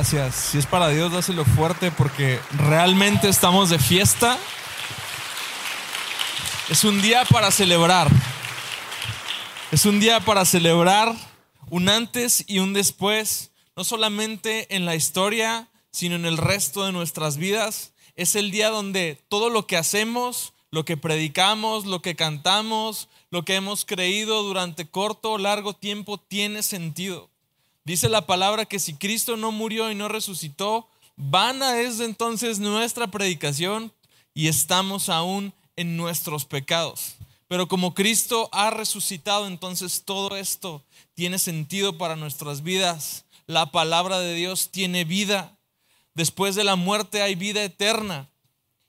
Gracias. 0.00 0.34
Si 0.34 0.56
es 0.56 0.64
para 0.64 0.88
Dios, 0.88 1.12
dáselo 1.12 1.44
fuerte 1.44 1.90
porque 1.90 2.40
realmente 2.56 3.28
estamos 3.28 3.68
de 3.68 3.78
fiesta. 3.78 4.38
Es 6.70 6.84
un 6.84 7.02
día 7.02 7.26
para 7.26 7.50
celebrar. 7.50 8.08
Es 9.70 9.84
un 9.84 10.00
día 10.00 10.20
para 10.20 10.46
celebrar 10.46 11.14
un 11.68 11.90
antes 11.90 12.44
y 12.46 12.60
un 12.60 12.72
después, 12.72 13.50
no 13.76 13.84
solamente 13.84 14.74
en 14.74 14.86
la 14.86 14.94
historia, 14.94 15.68
sino 15.90 16.14
en 16.14 16.24
el 16.24 16.38
resto 16.38 16.86
de 16.86 16.92
nuestras 16.92 17.36
vidas. 17.36 17.92
Es 18.16 18.36
el 18.36 18.50
día 18.50 18.70
donde 18.70 19.22
todo 19.28 19.50
lo 19.50 19.66
que 19.66 19.76
hacemos, 19.76 20.54
lo 20.70 20.86
que 20.86 20.96
predicamos, 20.96 21.84
lo 21.84 22.00
que 22.00 22.16
cantamos, 22.16 23.10
lo 23.30 23.44
que 23.44 23.56
hemos 23.56 23.84
creído 23.84 24.44
durante 24.44 24.88
corto 24.88 25.32
o 25.32 25.38
largo 25.38 25.74
tiempo 25.74 26.16
tiene 26.16 26.62
sentido. 26.62 27.28
Dice 27.84 28.08
la 28.08 28.26
palabra 28.26 28.66
que 28.66 28.78
si 28.78 28.94
Cristo 28.94 29.36
no 29.36 29.52
murió 29.52 29.90
y 29.90 29.94
no 29.94 30.08
resucitó, 30.08 30.88
vana 31.16 31.80
es 31.80 32.00
entonces 32.00 32.58
nuestra 32.58 33.10
predicación 33.10 33.92
y 34.34 34.48
estamos 34.48 35.08
aún 35.08 35.52
en 35.76 35.96
nuestros 35.96 36.44
pecados. 36.44 37.16
Pero 37.48 37.66
como 37.66 37.94
Cristo 37.94 38.48
ha 38.52 38.70
resucitado, 38.70 39.46
entonces 39.46 40.04
todo 40.04 40.36
esto 40.36 40.84
tiene 41.14 41.38
sentido 41.38 41.98
para 41.98 42.14
nuestras 42.16 42.62
vidas. 42.62 43.24
La 43.46 43.72
palabra 43.72 44.20
de 44.20 44.34
Dios 44.34 44.70
tiene 44.70 45.04
vida. 45.04 45.58
Después 46.14 46.54
de 46.54 46.64
la 46.64 46.76
muerte 46.76 47.22
hay 47.22 47.34
vida 47.34 47.64
eterna 47.64 48.28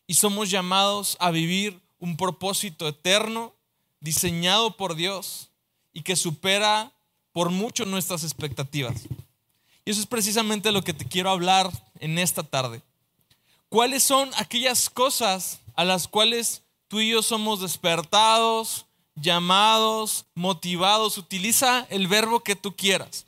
y 0.05 0.15
somos 0.15 0.51
llamados 0.51 1.17
a 1.19 1.31
vivir 1.31 1.79
un 1.97 2.17
propósito 2.17 2.87
eterno 2.87 3.55
diseñado 3.99 4.75
por 4.75 4.95
Dios 4.95 5.49
y 5.93 6.01
que 6.01 6.15
supera 6.15 6.91
por 7.31 7.49
mucho 7.49 7.85
nuestras 7.85 8.23
expectativas. 8.23 9.03
Y 9.85 9.91
eso 9.91 9.99
es 9.99 10.07
precisamente 10.07 10.71
lo 10.71 10.83
que 10.83 10.93
te 10.93 11.05
quiero 11.05 11.29
hablar 11.29 11.71
en 11.99 12.19
esta 12.19 12.43
tarde. 12.43 12.81
¿Cuáles 13.69 14.03
son 14.03 14.29
aquellas 14.35 14.89
cosas 14.89 15.59
a 15.75 15.85
las 15.85 16.07
cuales 16.07 16.61
tú 16.87 16.99
y 16.99 17.09
yo 17.09 17.21
somos 17.21 17.61
despertados, 17.61 18.85
llamados, 19.15 20.25
motivados? 20.35 21.17
Utiliza 21.17 21.87
el 21.89 22.07
verbo 22.07 22.41
que 22.41 22.55
tú 22.55 22.75
quieras. 22.75 23.25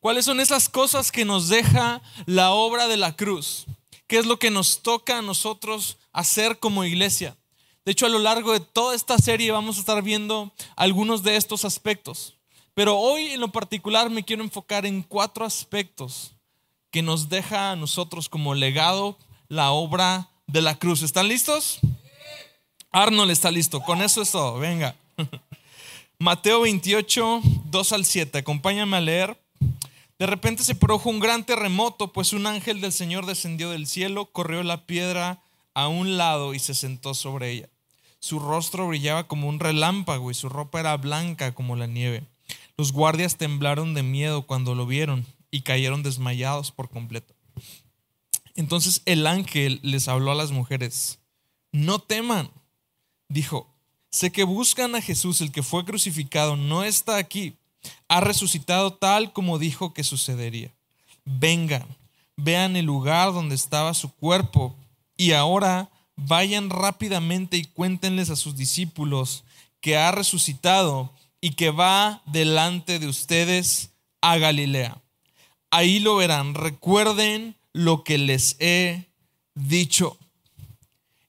¿Cuáles 0.00 0.26
son 0.26 0.40
esas 0.40 0.68
cosas 0.68 1.10
que 1.10 1.24
nos 1.24 1.48
deja 1.48 2.00
la 2.26 2.52
obra 2.52 2.86
de 2.86 2.96
la 2.96 3.16
cruz? 3.16 3.66
¿Qué 4.06 4.18
es 4.18 4.26
lo 4.26 4.38
que 4.38 4.50
nos 4.50 4.82
toca 4.82 5.18
a 5.18 5.22
nosotros 5.22 5.98
hacer 6.12 6.58
como 6.58 6.84
iglesia? 6.84 7.36
De 7.84 7.92
hecho, 7.92 8.06
a 8.06 8.10
lo 8.10 8.18
largo 8.18 8.52
de 8.52 8.60
toda 8.60 8.94
esta 8.94 9.18
serie 9.18 9.50
vamos 9.50 9.76
a 9.76 9.80
estar 9.80 10.02
viendo 10.02 10.52
algunos 10.76 11.22
de 11.22 11.36
estos 11.36 11.64
aspectos. 11.64 12.37
Pero 12.78 12.96
hoy 12.96 13.32
en 13.32 13.40
lo 13.40 13.48
particular 13.48 14.08
me 14.08 14.22
quiero 14.22 14.44
enfocar 14.44 14.86
en 14.86 15.02
cuatro 15.02 15.44
aspectos 15.44 16.36
que 16.92 17.02
nos 17.02 17.28
deja 17.28 17.72
a 17.72 17.74
nosotros 17.74 18.28
como 18.28 18.54
legado 18.54 19.18
la 19.48 19.72
obra 19.72 20.28
de 20.46 20.62
la 20.62 20.78
cruz. 20.78 21.02
¿Están 21.02 21.26
listos? 21.26 21.80
Arnold 22.92 23.32
está 23.32 23.50
listo. 23.50 23.80
Con 23.80 24.00
eso 24.00 24.22
es 24.22 24.30
todo. 24.30 24.60
Venga. 24.60 24.94
Mateo 26.20 26.60
28, 26.60 27.40
2 27.64 27.92
al 27.92 28.04
7. 28.04 28.38
Acompáñame 28.38 28.96
a 28.96 29.00
leer. 29.00 29.36
De 30.16 30.26
repente 30.28 30.62
se 30.62 30.76
produjo 30.76 31.10
un 31.10 31.18
gran 31.18 31.44
terremoto, 31.44 32.12
pues 32.12 32.32
un 32.32 32.46
ángel 32.46 32.80
del 32.80 32.92
Señor 32.92 33.26
descendió 33.26 33.70
del 33.70 33.88
cielo, 33.88 34.26
corrió 34.26 34.62
la 34.62 34.86
piedra 34.86 35.42
a 35.74 35.88
un 35.88 36.16
lado 36.16 36.54
y 36.54 36.60
se 36.60 36.74
sentó 36.74 37.14
sobre 37.14 37.50
ella. 37.50 37.68
Su 38.20 38.38
rostro 38.38 38.86
brillaba 38.86 39.26
como 39.26 39.48
un 39.48 39.58
relámpago 39.58 40.30
y 40.30 40.34
su 40.34 40.48
ropa 40.48 40.78
era 40.78 40.96
blanca 40.96 41.56
como 41.56 41.74
la 41.74 41.88
nieve. 41.88 42.24
Los 42.78 42.92
guardias 42.92 43.36
temblaron 43.36 43.92
de 43.92 44.04
miedo 44.04 44.46
cuando 44.46 44.76
lo 44.76 44.86
vieron 44.86 45.26
y 45.50 45.62
cayeron 45.62 46.04
desmayados 46.04 46.70
por 46.70 46.88
completo. 46.88 47.34
Entonces 48.54 49.02
el 49.04 49.26
ángel 49.26 49.80
les 49.82 50.06
habló 50.06 50.30
a 50.30 50.36
las 50.36 50.52
mujeres, 50.52 51.18
no 51.72 51.98
teman, 51.98 52.52
dijo, 53.28 53.68
sé 54.10 54.30
que 54.30 54.44
buscan 54.44 54.94
a 54.94 55.02
Jesús, 55.02 55.40
el 55.40 55.50
que 55.50 55.64
fue 55.64 55.84
crucificado, 55.84 56.56
no 56.56 56.84
está 56.84 57.16
aquí, 57.16 57.56
ha 58.06 58.20
resucitado 58.20 58.92
tal 58.92 59.32
como 59.32 59.58
dijo 59.58 59.92
que 59.92 60.04
sucedería. 60.04 60.72
Vengan, 61.24 61.84
vean 62.36 62.76
el 62.76 62.86
lugar 62.86 63.32
donde 63.32 63.56
estaba 63.56 63.92
su 63.92 64.12
cuerpo 64.14 64.76
y 65.16 65.32
ahora 65.32 65.90
vayan 66.14 66.70
rápidamente 66.70 67.56
y 67.56 67.64
cuéntenles 67.64 68.30
a 68.30 68.36
sus 68.36 68.56
discípulos 68.56 69.42
que 69.80 69.96
ha 69.96 70.12
resucitado 70.12 71.12
y 71.40 71.50
que 71.50 71.70
va 71.70 72.22
delante 72.26 72.98
de 72.98 73.06
ustedes 73.08 73.90
a 74.20 74.38
Galilea. 74.38 75.00
Ahí 75.70 76.00
lo 76.00 76.16
verán. 76.16 76.54
Recuerden 76.54 77.56
lo 77.72 78.04
que 78.04 78.18
les 78.18 78.56
he 78.58 79.08
dicho. 79.54 80.18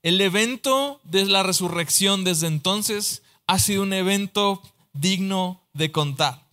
El 0.02 0.22
evento 0.22 1.00
de 1.04 1.26
la 1.26 1.44
resurrección 1.44 2.24
desde 2.24 2.48
entonces 2.48 3.22
ha 3.48 3.60
sido 3.60 3.84
un 3.84 3.94
evento 3.94 4.62
digno 4.94 5.62
de 5.74 5.92
contar. 5.92 6.48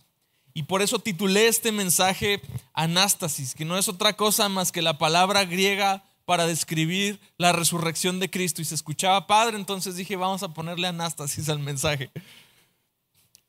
Y 0.53 0.63
por 0.63 0.81
eso 0.81 0.99
titulé 0.99 1.47
este 1.47 1.71
mensaje 1.71 2.41
Anástasis, 2.73 3.53
que 3.53 3.63
no 3.63 3.77
es 3.77 3.87
otra 3.87 4.13
cosa 4.13 4.49
más 4.49 4.71
que 4.71 4.81
la 4.81 4.97
palabra 4.97 5.45
griega 5.45 6.03
para 6.25 6.45
describir 6.45 7.19
la 7.37 7.53
resurrección 7.53 8.19
de 8.19 8.29
Cristo. 8.29 8.61
Y 8.61 8.65
se 8.65 8.75
escuchaba 8.75 9.27
padre, 9.27 9.55
entonces 9.55 9.95
dije, 9.95 10.15
vamos 10.15 10.43
a 10.43 10.49
ponerle 10.49 10.87
Anástasis 10.87 11.47
al 11.47 11.59
mensaje. 11.59 12.09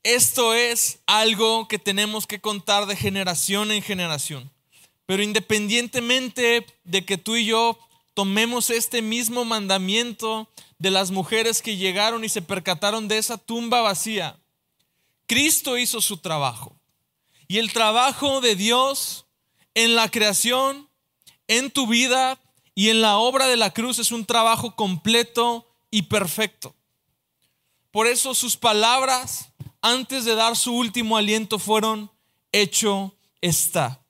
Esto 0.03 0.53
es 0.53 0.99
algo 1.05 1.67
que 1.67 1.77
tenemos 1.77 2.25
que 2.25 2.39
contar 2.39 2.85
de 2.85 2.95
generación 2.95 3.71
en 3.71 3.81
generación. 3.81 4.49
Pero 5.05 5.23
independientemente 5.23 6.65
de 6.83 7.05
que 7.05 7.17
tú 7.17 7.35
y 7.35 7.45
yo 7.45 7.77
tomemos 8.13 8.69
este 8.69 9.01
mismo 9.01 9.43
mandamiento 9.43 10.49
de 10.77 10.91
las 10.91 11.11
mujeres 11.11 11.61
que 11.61 11.77
llegaron 11.77 12.23
y 12.23 12.29
se 12.29 12.41
percataron 12.41 13.07
de 13.07 13.17
esa 13.17 13.37
tumba 13.37 13.81
vacía, 13.81 14.39
Cristo 15.25 15.77
hizo 15.77 15.99
su 15.99 16.17
trabajo. 16.17 16.75
Y 17.47 17.57
el 17.57 17.73
trabajo 17.73 18.41
de 18.41 18.55
Dios 18.55 19.25
en 19.73 19.95
la 19.95 20.09
creación, 20.09 20.87
en 21.47 21.71
tu 21.71 21.87
vida 21.87 22.39
y 22.73 22.89
en 22.89 23.01
la 23.01 23.17
obra 23.17 23.47
de 23.47 23.57
la 23.57 23.71
cruz 23.71 23.99
es 23.99 24.11
un 24.11 24.25
trabajo 24.25 24.75
completo 24.75 25.67
y 25.91 26.03
perfecto. 26.03 26.75
Por 27.91 28.07
eso 28.07 28.33
sus 28.33 28.55
palabras 28.55 29.48
antes 29.81 30.25
de 30.25 30.35
dar 30.35 30.55
su 30.55 30.73
último 30.73 31.17
aliento 31.17 31.59
fueron, 31.59 32.11
hecho 32.51 33.15
está. 33.41 34.01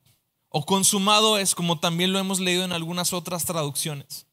O 0.50 0.66
consumado 0.66 1.38
es, 1.38 1.54
como 1.54 1.80
también 1.80 2.12
lo 2.12 2.20
hemos 2.20 2.40
leído 2.40 2.64
en 2.64 2.72
algunas 2.72 3.14
otras 3.14 3.46
traducciones. 3.46 4.26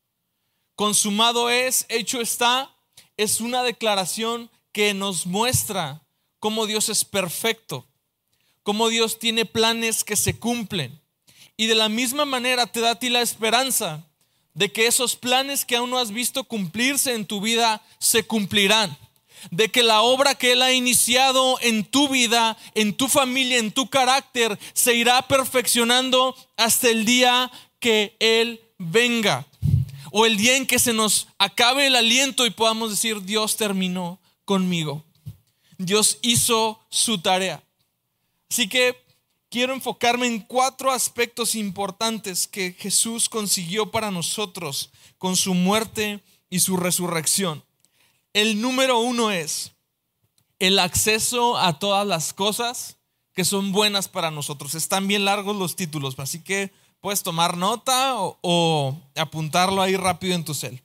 Consumado 0.74 1.50
es, 1.50 1.86
hecho 1.88 2.20
está, 2.20 2.70
es 3.16 3.40
una 3.40 3.62
declaración 3.62 4.50
que 4.72 4.94
nos 4.94 5.26
muestra 5.26 6.02
cómo 6.38 6.66
Dios 6.66 6.88
es 6.88 7.04
perfecto, 7.04 7.86
cómo 8.62 8.88
Dios 8.88 9.18
tiene 9.18 9.44
planes 9.44 10.04
que 10.04 10.16
se 10.16 10.38
cumplen. 10.38 11.00
Y 11.56 11.66
de 11.66 11.74
la 11.74 11.88
misma 11.88 12.24
manera 12.24 12.66
te 12.66 12.80
da 12.80 12.92
a 12.92 12.98
ti 12.98 13.08
la 13.08 13.22
esperanza 13.22 14.04
de 14.54 14.72
que 14.72 14.86
esos 14.86 15.16
planes 15.16 15.64
que 15.64 15.76
aún 15.76 15.90
no 15.90 15.98
has 15.98 16.10
visto 16.10 16.44
cumplirse 16.44 17.14
en 17.14 17.26
tu 17.26 17.40
vida 17.40 17.82
se 17.98 18.26
cumplirán 18.26 18.96
de 19.50 19.70
que 19.70 19.82
la 19.82 20.02
obra 20.02 20.34
que 20.34 20.52
Él 20.52 20.62
ha 20.62 20.72
iniciado 20.72 21.58
en 21.60 21.84
tu 21.84 22.08
vida, 22.08 22.56
en 22.74 22.94
tu 22.94 23.08
familia, 23.08 23.58
en 23.58 23.72
tu 23.72 23.88
carácter, 23.88 24.58
se 24.72 24.94
irá 24.94 25.22
perfeccionando 25.22 26.36
hasta 26.56 26.88
el 26.88 27.04
día 27.04 27.50
que 27.80 28.16
Él 28.20 28.60
venga. 28.78 29.46
O 30.12 30.26
el 30.26 30.36
día 30.36 30.56
en 30.56 30.66
que 30.66 30.78
se 30.78 30.92
nos 30.92 31.28
acabe 31.38 31.86
el 31.86 31.96
aliento 31.96 32.46
y 32.46 32.50
podamos 32.50 32.90
decir, 32.90 33.22
Dios 33.22 33.56
terminó 33.56 34.18
conmigo. 34.44 35.04
Dios 35.78 36.18
hizo 36.22 36.80
su 36.88 37.18
tarea. 37.18 37.62
Así 38.50 38.68
que 38.68 38.96
quiero 39.50 39.74
enfocarme 39.74 40.26
en 40.26 40.40
cuatro 40.40 40.90
aspectos 40.90 41.54
importantes 41.54 42.46
que 42.46 42.72
Jesús 42.72 43.28
consiguió 43.28 43.90
para 43.90 44.10
nosotros 44.10 44.90
con 45.18 45.36
su 45.36 45.54
muerte 45.54 46.20
y 46.48 46.60
su 46.60 46.76
resurrección. 46.76 47.62
El 48.36 48.60
número 48.60 48.98
uno 48.98 49.30
es 49.30 49.72
el 50.58 50.78
acceso 50.78 51.56
a 51.56 51.78
todas 51.78 52.06
las 52.06 52.34
cosas 52.34 52.98
que 53.32 53.46
son 53.46 53.72
buenas 53.72 54.08
para 54.08 54.30
nosotros. 54.30 54.74
Están 54.74 55.08
bien 55.08 55.24
largos 55.24 55.56
los 55.56 55.74
títulos, 55.74 56.16
así 56.18 56.44
que 56.44 56.70
puedes 57.00 57.22
tomar 57.22 57.56
nota 57.56 58.16
o, 58.18 58.94
apuntarlo 59.14 59.80
ahí 59.80 59.96
rápido 59.96 60.34
en 60.34 60.44
tu 60.44 60.52
cel. 60.52 60.82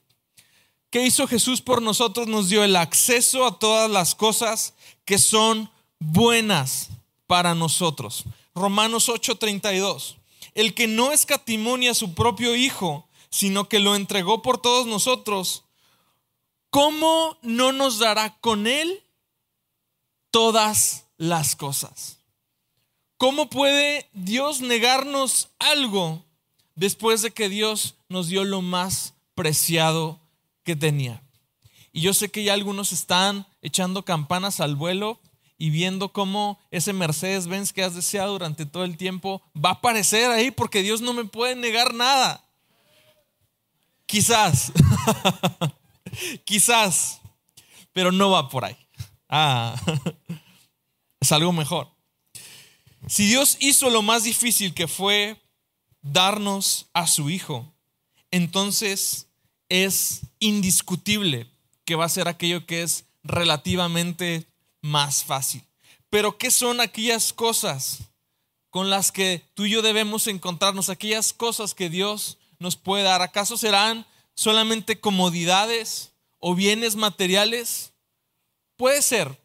¿Qué 0.88 1.04
hizo 1.04 1.26
Jesús 1.26 1.60
por 1.60 1.82
nosotros? 1.82 2.26
Nos 2.26 2.48
dio 2.48 2.64
el 2.64 2.74
acceso 2.74 3.44
a 3.44 3.58
todas 3.58 3.90
las 3.90 4.14
cosas 4.14 4.72
que 5.04 5.18
son 5.18 5.70
buenas 5.98 6.88
para 7.26 7.54
nosotros. 7.54 8.24
Romanos 8.54 9.10
8:32. 9.10 10.16
El 10.54 10.72
que 10.72 10.86
no 10.86 11.12
escatimonia 11.12 11.90
a 11.90 11.94
su 11.94 12.14
propio 12.14 12.56
Hijo, 12.56 13.06
sino 13.28 13.68
que 13.68 13.78
lo 13.78 13.94
entregó 13.94 14.40
por 14.40 14.56
todos 14.56 14.86
nosotros, 14.86 15.64
¿cómo 16.72 17.38
no 17.42 17.70
nos 17.70 18.00
dará 18.00 18.36
con 18.40 18.66
Él 18.66 19.04
todas 20.32 21.04
las 21.18 21.54
cosas? 21.54 22.18
¿Cómo 23.16 23.48
puede 23.48 24.08
Dios 24.12 24.60
negarnos 24.60 25.50
algo 25.60 26.24
después 26.74 27.22
de 27.22 27.30
que 27.30 27.48
Dios 27.48 27.94
nos 28.08 28.28
dio 28.28 28.42
lo 28.44 28.62
más 28.62 29.14
preciado 29.34 30.20
que 30.64 30.76
tenía. 30.76 31.22
Y 31.92 32.00
yo 32.00 32.14
sé 32.14 32.30
que 32.30 32.44
ya 32.44 32.54
algunos 32.54 32.92
están 32.92 33.46
echando 33.60 34.04
campanas 34.04 34.60
al 34.60 34.76
vuelo 34.76 35.20
y 35.58 35.70
viendo 35.70 36.12
cómo 36.12 36.58
ese 36.70 36.92
Mercedes-Benz 36.92 37.72
que 37.72 37.84
has 37.84 37.94
deseado 37.94 38.32
durante 38.32 38.66
todo 38.66 38.84
el 38.84 38.96
tiempo 38.96 39.42
va 39.54 39.70
a 39.70 39.74
aparecer 39.74 40.30
ahí 40.30 40.50
porque 40.50 40.82
Dios 40.82 41.00
no 41.00 41.12
me 41.12 41.24
puede 41.24 41.54
negar 41.54 41.94
nada. 41.94 42.44
Quizás, 44.06 44.72
quizás, 46.44 47.20
pero 47.92 48.12
no 48.12 48.30
va 48.30 48.48
por 48.48 48.64
ahí. 48.64 48.76
Ah, 49.28 49.74
es 51.20 51.32
algo 51.32 51.52
mejor. 51.52 51.88
Si 53.08 53.26
Dios 53.26 53.56
hizo 53.60 53.90
lo 53.90 54.02
más 54.02 54.24
difícil 54.24 54.74
que 54.74 54.86
fue 54.86 55.40
darnos 56.02 56.86
a 56.92 57.06
su 57.06 57.30
Hijo, 57.30 57.74
entonces 58.30 59.28
es 59.68 60.22
indiscutible 60.38 61.50
que 61.84 61.94
va 61.96 62.04
a 62.04 62.10
ser 62.10 62.28
aquello 62.28 62.66
que 62.66 62.82
es 62.82 63.06
relativamente 63.22 64.46
más 64.82 65.24
fácil. 65.24 65.64
Pero 66.10 66.38
¿qué 66.38 66.50
son 66.50 66.80
aquellas 66.80 67.32
cosas 67.32 68.00
con 68.70 68.90
las 68.90 69.12
que 69.12 69.42
tú 69.54 69.64
y 69.64 69.70
yo 69.70 69.82
debemos 69.82 70.26
encontrarnos? 70.26 70.88
Aquellas 70.88 71.32
cosas 71.32 71.74
que 71.74 71.88
Dios 71.88 72.38
nos 72.58 72.76
puede 72.76 73.04
dar. 73.04 73.22
¿Acaso 73.22 73.56
serán 73.56 74.06
solamente 74.34 75.00
comodidades 75.00 76.12
o 76.38 76.54
bienes 76.54 76.96
materiales? 76.96 77.92
Puede 78.76 79.02
ser. 79.02 79.38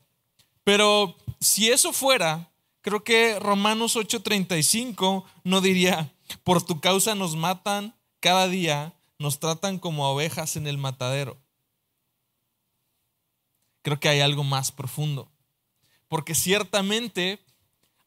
Pero 0.63 1.15
si 1.39 1.69
eso 1.69 1.93
fuera, 1.93 2.51
creo 2.81 3.03
que 3.03 3.39
Romanos 3.39 3.95
8:35 3.95 5.23
no 5.43 5.61
diría, 5.61 6.13
por 6.43 6.65
tu 6.65 6.79
causa 6.79 7.15
nos 7.15 7.35
matan 7.35 7.95
cada 8.19 8.47
día, 8.47 8.93
nos 9.19 9.39
tratan 9.39 9.79
como 9.79 10.09
ovejas 10.09 10.55
en 10.55 10.67
el 10.67 10.77
matadero. 10.77 11.37
Creo 13.81 13.99
que 13.99 14.09
hay 14.09 14.19
algo 14.19 14.43
más 14.43 14.71
profundo. 14.71 15.31
Porque 16.07 16.35
ciertamente 16.35 17.39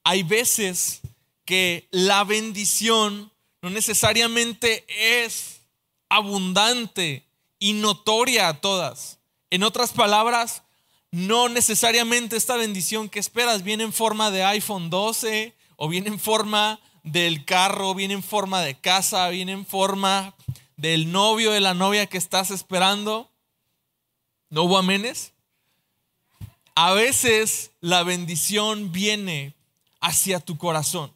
hay 0.04 0.22
veces 0.22 1.00
que 1.44 1.88
la 1.90 2.24
bendición 2.24 3.32
no 3.62 3.70
necesariamente 3.70 4.84
es 4.88 5.59
abundante 6.10 7.24
y 7.58 7.72
notoria 7.72 8.48
a 8.48 8.60
todas. 8.60 9.18
En 9.48 9.62
otras 9.62 9.92
palabras, 9.92 10.62
no 11.10 11.48
necesariamente 11.48 12.36
esta 12.36 12.56
bendición 12.56 13.08
que 13.08 13.18
esperas 13.18 13.62
viene 13.62 13.84
en 13.84 13.92
forma 13.92 14.30
de 14.30 14.44
iPhone 14.44 14.90
12 14.90 15.54
o 15.76 15.88
viene 15.88 16.08
en 16.08 16.20
forma 16.20 16.78
del 17.02 17.44
carro, 17.44 17.94
viene 17.94 18.14
en 18.14 18.22
forma 18.22 18.60
de 18.60 18.78
casa, 18.78 19.28
viene 19.28 19.52
en 19.52 19.64
forma 19.64 20.34
del 20.76 21.10
novio, 21.10 21.52
de 21.52 21.60
la 21.60 21.74
novia 21.74 22.06
que 22.06 22.18
estás 22.18 22.50
esperando. 22.50 23.30
¿No 24.50 24.64
hubo 24.64 24.78
amenes? 24.78 25.32
A 26.74 26.92
veces 26.92 27.70
la 27.80 28.02
bendición 28.02 28.92
viene 28.92 29.54
hacia 30.00 30.40
tu 30.40 30.58
corazón. 30.58 31.12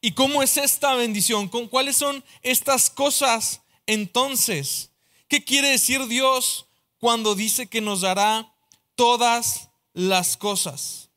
¿Y 0.00 0.12
cómo 0.12 0.42
es 0.42 0.56
esta 0.56 0.94
bendición? 0.94 1.48
¿Con 1.48 1.68
cuáles 1.68 1.96
son 1.96 2.24
estas 2.42 2.90
cosas 2.90 3.62
entonces? 3.86 4.90
¿Qué 5.28 5.44
quiere 5.44 5.70
decir 5.70 6.06
Dios 6.06 6.66
cuando 6.98 7.34
dice 7.34 7.66
que 7.66 7.80
nos 7.80 8.00
dará 8.02 8.52
todas 8.94 9.70
las 9.92 10.36
cosas? 10.36 11.10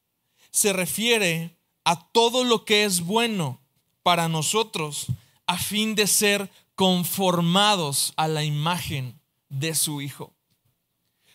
Se 0.51 0.73
refiere 0.73 1.57
a 1.83 2.07
todo 2.11 2.43
lo 2.43 2.65
que 2.65 2.85
es 2.85 3.01
bueno 3.01 3.59
para 4.03 4.27
nosotros 4.27 5.07
a 5.45 5.57
fin 5.57 5.95
de 5.95 6.07
ser 6.07 6.51
conformados 6.75 8.13
a 8.15 8.27
la 8.27 8.43
imagen 8.43 9.19
de 9.49 9.75
su 9.75 10.01
Hijo. 10.01 10.33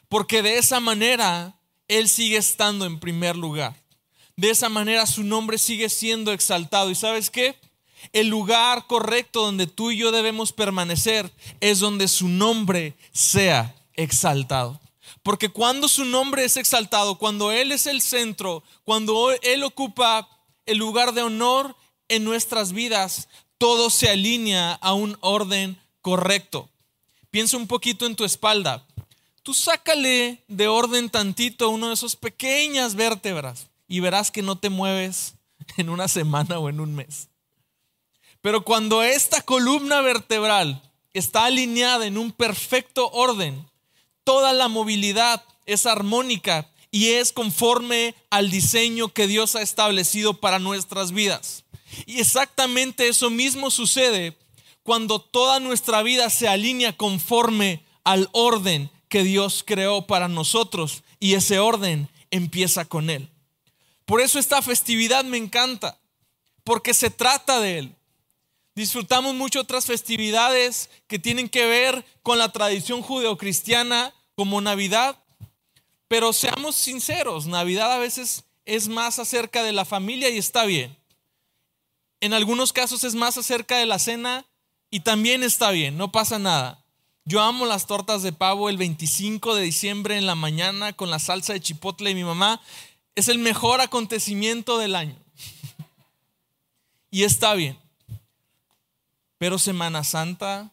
Porque 0.09 0.43
de 0.43 0.59
esa 0.59 0.81
manera 0.81 1.61
Él 1.89 2.09
sigue 2.09 2.37
estando 2.37 2.87
en 2.87 3.01
primer 3.01 3.37
lugar. 3.37 3.83
De 4.37 4.51
esa 4.51 4.69
manera 4.69 5.07
su 5.07 5.23
nombre 5.23 5.59
sigue 5.59 5.89
siendo 5.89 6.33
exaltado. 6.33 6.91
¿Y 6.91 6.95
sabes 6.95 7.31
qué? 7.31 7.59
El 8.12 8.29
lugar 8.29 8.87
correcto 8.87 9.43
donde 9.43 9.67
tú 9.67 9.91
y 9.91 9.99
yo 9.99 10.12
debemos 10.12 10.53
permanecer 10.53 11.33
es 11.61 11.81
donde 11.81 12.09
su 12.09 12.29
nombre 12.29 12.95
sea 13.12 13.75
exaltado. 13.95 14.81
Porque 15.23 15.49
cuando 15.49 15.89
su 15.89 16.05
nombre 16.05 16.45
es 16.45 16.56
exaltado, 16.56 17.17
cuando 17.17 17.51
Él 17.51 17.73
es 17.73 17.87
el 17.87 18.01
centro, 18.03 18.62
cuando 18.85 19.31
Él 19.43 19.62
ocupa 19.62 20.29
el 20.67 20.79
lugar 20.79 21.15
de 21.15 21.23
honor 21.23 21.77
en 22.09 22.25
nuestras 22.25 22.73
vidas, 22.73 23.29
todo 23.59 23.91
se 23.91 24.11
alinea 24.11 24.75
a 24.75 24.93
un 24.95 25.17
orden 25.21 25.81
correcto. 26.03 26.69
Piensa 27.31 27.57
un 27.57 27.67
poquito 27.67 28.07
en 28.07 28.17
tu 28.17 28.25
espalda. 28.25 28.87
Tú 29.43 29.55
sácale 29.55 30.45
de 30.49 30.69
orden 30.69 31.11
tantito 31.11 31.69
uno 31.71 31.89
de 31.89 31.95
esos 31.95 32.17
pequeñas 32.17 32.95
vértebras 32.95 33.69
y 33.89 34.00
verás 34.00 34.31
que 34.31 34.43
no 34.43 34.57
te 34.57 34.71
mueves 34.71 35.35
en 35.77 35.89
una 35.89 36.09
semana 36.09 36.59
o 36.59 36.69
en 36.69 36.81
un 36.81 36.95
mes. 36.95 37.29
Pero 38.44 38.62
cuando 38.62 39.02
esta 39.02 39.41
columna 39.41 40.02
vertebral 40.02 40.82
está 41.14 41.46
alineada 41.46 42.05
en 42.05 42.19
un 42.19 42.31
perfecto 42.31 43.11
orden, 43.12 43.67
toda 44.23 44.52
la 44.52 44.69
movilidad 44.69 45.43
es 45.64 45.87
armónica 45.87 46.69
y 46.91 47.12
es 47.12 47.32
conforme 47.32 48.14
al 48.29 48.50
diseño 48.50 49.08
que 49.08 49.26
Dios 49.26 49.56
ha 49.56 49.62
establecido 49.62 50.35
para 50.35 50.58
nuestras 50.58 51.12
vidas. 51.12 51.64
Y 52.05 52.20
exactamente 52.20 53.08
eso 53.08 53.31
mismo 53.31 53.70
sucede 53.70 54.37
cuando 54.82 55.23
toda 55.23 55.58
nuestra 55.58 56.02
vida 56.02 56.29
se 56.29 56.47
alinea 56.47 56.94
conforme 56.94 57.82
al 58.05 58.29
orden 58.32 58.90
que 59.08 59.23
Dios 59.23 59.64
creó 59.67 60.06
para 60.06 60.29
nosotros 60.29 61.02
y 61.19 61.32
ese 61.32 61.61
orden 61.61 62.11
empieza 62.31 62.85
con 62.85 63.08
Él. 63.08 63.31
Por 64.05 64.20
eso 64.20 64.38
esta 64.38 64.61
festividad 64.61 65.25
me 65.25 65.38
encanta, 65.38 65.99
porque 66.62 66.93
se 66.93 67.08
trata 67.08 67.58
de 67.58 67.79
Él. 67.79 67.97
Disfrutamos 68.75 69.35
mucho 69.35 69.61
otras 69.61 69.87
festividades 69.87 70.91
que 71.06 71.19
tienen 71.19 71.49
que 71.49 71.67
ver 71.67 72.05
con 72.23 72.38
la 72.38 72.50
tradición 72.50 73.02
judeocristiana 73.02 74.12
como 74.35 74.61
Navidad, 74.61 75.16
pero 76.09 76.33
seamos 76.33 76.75
sinceros, 76.75 77.47
Navidad 77.47 77.93
a 77.93 77.99
veces 77.99 78.45
es 78.64 78.88
más 78.88 79.19
acerca 79.19 79.62
de 79.62 79.73
la 79.73 79.85
familia 79.85 80.28
y 80.31 80.38
está 80.38 80.64
bien. 80.64 80.97
En 82.21 82.33
algunos 82.33 82.73
casos 82.73 83.04
es 83.04 83.14
más 83.14 83.38
acerca 83.38 83.76
de 83.78 83.87
la 83.87 83.99
cena 83.99 84.45
y 84.90 85.00
también 85.00 85.43
está 85.43 85.71
bien, 85.71 85.97
no 85.97 86.11
pasa 86.11 86.38
nada. 86.38 86.85
Yo 87.26 87.40
amo 87.40 87.64
las 87.64 87.87
tortas 87.87 88.23
de 88.23 88.33
pavo 88.33 88.69
el 88.69 88.76
25 88.76 89.54
de 89.54 89.62
diciembre 89.62 90.19
en 90.19 90.26
la 90.26 90.35
mañana 90.35 90.93
con 90.93 91.11
la 91.11 91.19
salsa 91.19 91.52
de 91.52 91.61
chipotle 91.61 92.11
y 92.11 92.14
mi 92.14 92.25
mamá. 92.25 92.61
Es 93.14 93.28
el 93.28 93.38
mejor 93.38 93.81
acontecimiento 93.81 94.78
del 94.78 94.95
año. 94.95 95.16
y 97.11 97.23
está 97.23 97.54
bien. 97.54 97.78
Pero 99.45 99.59
Semana 99.59 100.05
Santa, 100.05 100.73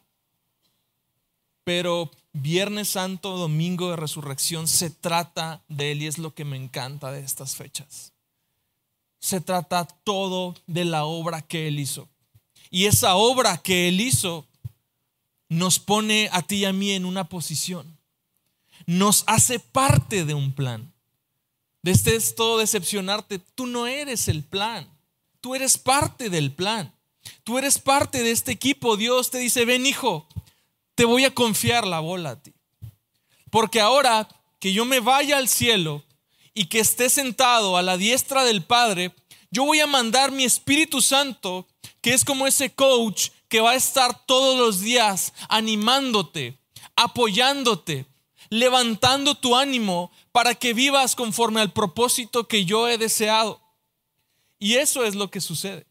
pero 1.62 2.10
Viernes 2.32 2.88
Santo, 2.88 3.36
Domingo 3.36 3.90
de 3.90 3.96
Resurrección, 3.96 4.66
se 4.66 4.88
trata 4.88 5.62
de 5.68 5.92
Él 5.92 6.00
y 6.00 6.06
es 6.06 6.16
lo 6.16 6.34
que 6.34 6.46
me 6.46 6.56
encanta 6.56 7.12
de 7.12 7.20
estas 7.20 7.54
fechas. 7.54 8.14
Se 9.18 9.42
trata 9.42 9.84
todo 9.84 10.54
de 10.66 10.86
la 10.86 11.04
obra 11.04 11.42
que 11.42 11.68
Él 11.68 11.80
hizo. 11.80 12.08
Y 12.70 12.86
esa 12.86 13.16
obra 13.16 13.58
que 13.58 13.88
Él 13.88 14.00
hizo 14.00 14.46
nos 15.50 15.78
pone 15.78 16.30
a 16.32 16.40
ti 16.40 16.60
y 16.60 16.64
a 16.64 16.72
mí 16.72 16.92
en 16.92 17.04
una 17.04 17.28
posición. 17.28 17.98
Nos 18.86 19.22
hace 19.26 19.58
parte 19.58 20.24
de 20.24 20.32
un 20.32 20.50
plan. 20.50 20.94
Desde 21.82 22.16
esto 22.16 22.56
decepcionarte, 22.56 23.38
tú 23.38 23.66
no 23.66 23.86
eres 23.86 24.28
el 24.28 24.42
plan. 24.42 24.88
Tú 25.42 25.54
eres 25.54 25.76
parte 25.76 26.30
del 26.30 26.52
plan. 26.52 26.90
Tú 27.44 27.58
eres 27.58 27.78
parte 27.78 28.22
de 28.22 28.30
este 28.30 28.52
equipo. 28.52 28.96
Dios 28.96 29.30
te 29.30 29.38
dice, 29.38 29.64
ven 29.64 29.86
hijo, 29.86 30.26
te 30.94 31.04
voy 31.04 31.24
a 31.24 31.34
confiar 31.34 31.86
la 31.86 32.00
bola 32.00 32.30
a 32.30 32.42
ti. 32.42 32.52
Porque 33.50 33.80
ahora 33.80 34.28
que 34.58 34.72
yo 34.72 34.84
me 34.84 35.00
vaya 35.00 35.36
al 35.36 35.48
cielo 35.48 36.04
y 36.54 36.66
que 36.66 36.80
esté 36.80 37.10
sentado 37.10 37.76
a 37.76 37.82
la 37.82 37.96
diestra 37.96 38.44
del 38.44 38.62
Padre, 38.62 39.14
yo 39.50 39.64
voy 39.64 39.80
a 39.80 39.86
mandar 39.86 40.32
mi 40.32 40.44
Espíritu 40.44 41.02
Santo, 41.02 41.66
que 42.00 42.14
es 42.14 42.24
como 42.24 42.46
ese 42.46 42.74
coach 42.74 43.28
que 43.48 43.60
va 43.60 43.72
a 43.72 43.76
estar 43.76 44.24
todos 44.24 44.58
los 44.58 44.80
días 44.80 45.34
animándote, 45.48 46.58
apoyándote, 46.96 48.06
levantando 48.48 49.34
tu 49.34 49.56
ánimo 49.56 50.10
para 50.30 50.54
que 50.54 50.72
vivas 50.72 51.14
conforme 51.14 51.60
al 51.60 51.72
propósito 51.72 52.48
que 52.48 52.64
yo 52.64 52.88
he 52.88 52.96
deseado. 52.96 53.60
Y 54.58 54.76
eso 54.76 55.04
es 55.04 55.14
lo 55.14 55.30
que 55.30 55.40
sucede. 55.40 55.86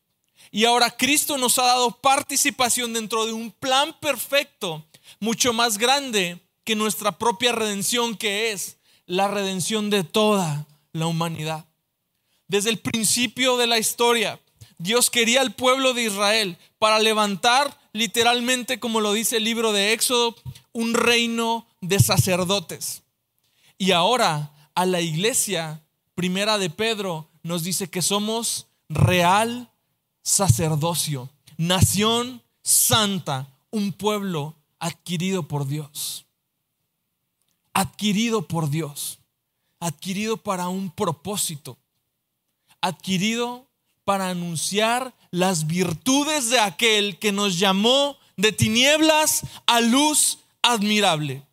Y 0.51 0.65
ahora 0.65 0.91
Cristo 0.91 1.38
nos 1.38 1.58
ha 1.60 1.63
dado 1.63 1.91
participación 2.01 2.93
dentro 2.93 3.25
de 3.25 3.31
un 3.31 3.51
plan 3.51 3.96
perfecto 4.00 4.86
mucho 5.20 5.53
más 5.53 5.77
grande 5.77 6.39
que 6.63 6.75
nuestra 6.75 7.17
propia 7.17 7.53
redención, 7.53 8.17
que 8.17 8.51
es 8.51 8.77
la 9.05 9.27
redención 9.27 9.89
de 9.89 10.03
toda 10.03 10.67
la 10.91 11.08
humanidad. 11.08 11.65
Desde 12.48 12.70
el 12.70 12.79
principio 12.79 13.55
de 13.58 13.67
la 13.67 13.79
historia, 13.79 14.39
Dios 14.77 15.10
quería 15.10 15.41
al 15.41 15.53
pueblo 15.53 15.93
de 15.93 16.03
Israel 16.03 16.58
para 16.79 17.00
levantar 17.00 17.79
literalmente, 17.93 18.79
como 18.79 19.00
lo 19.00 19.13
dice 19.13 19.38
el 19.38 19.43
libro 19.43 19.72
de 19.72 19.93
Éxodo, 19.93 20.36
un 20.74 20.93
reino 20.93 21.67
de 21.81 22.00
sacerdotes. 22.00 23.03
Y 23.77 23.91
ahora 23.91 24.51
a 24.75 24.86
la 24.86 25.01
iglesia 25.01 25.81
primera 26.15 26.58
de 26.58 26.70
Pedro 26.70 27.29
nos 27.43 27.63
dice 27.63 27.89
que 27.89 28.01
somos 28.01 28.67
real 28.89 29.71
sacerdocio, 30.22 31.30
nación 31.58 32.42
santa, 32.62 33.48
un 33.70 33.94
pueblo 33.94 34.56
adquirido 34.80 35.48
por 35.48 35.68
Dios. 35.68 36.25
Adquirido 37.74 38.48
por 38.48 38.70
Dios. 38.70 39.20
Adquirido 39.80 40.38
para 40.38 40.68
un 40.68 40.92
propósito. 40.92 41.78
Adquirido 42.82 43.68
para 44.04 44.30
anunciar 44.30 45.13
las 45.30 45.68
virtudes 45.68 46.50
de 46.50 46.60
aquel 46.60 47.18
que 47.18 47.32
nos 47.32 47.58
llamó 47.60 48.18
de 48.36 48.51
tinieblas 48.51 49.44
a 49.66 49.80
luz 49.82 50.40
admirable. 50.62 51.44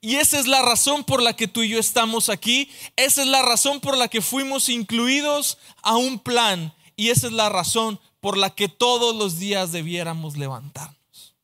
Y 0.00 0.16
esa 0.16 0.40
es 0.40 0.48
la 0.48 0.62
razón 0.62 1.04
por 1.04 1.22
la 1.22 1.36
que 1.36 1.46
tú 1.46 1.62
y 1.62 1.68
yo 1.68 1.78
estamos 1.78 2.28
aquí. 2.28 2.68
Esa 2.96 3.22
es 3.22 3.28
la 3.28 3.42
razón 3.42 3.80
por 3.80 3.96
la 3.96 4.08
que 4.08 4.20
fuimos 4.20 4.68
incluidos 4.68 5.58
a 5.82 5.96
un 5.96 6.18
plan. 6.18 6.74
Y 7.02 7.10
esa 7.10 7.26
es 7.26 7.32
la 7.32 7.48
razón 7.48 7.98
por 8.20 8.36
la 8.36 8.50
que 8.50 8.68
todos 8.68 9.16
los 9.16 9.40
días 9.40 9.72
debiéramos 9.72 10.36
levantarnos. 10.36 11.34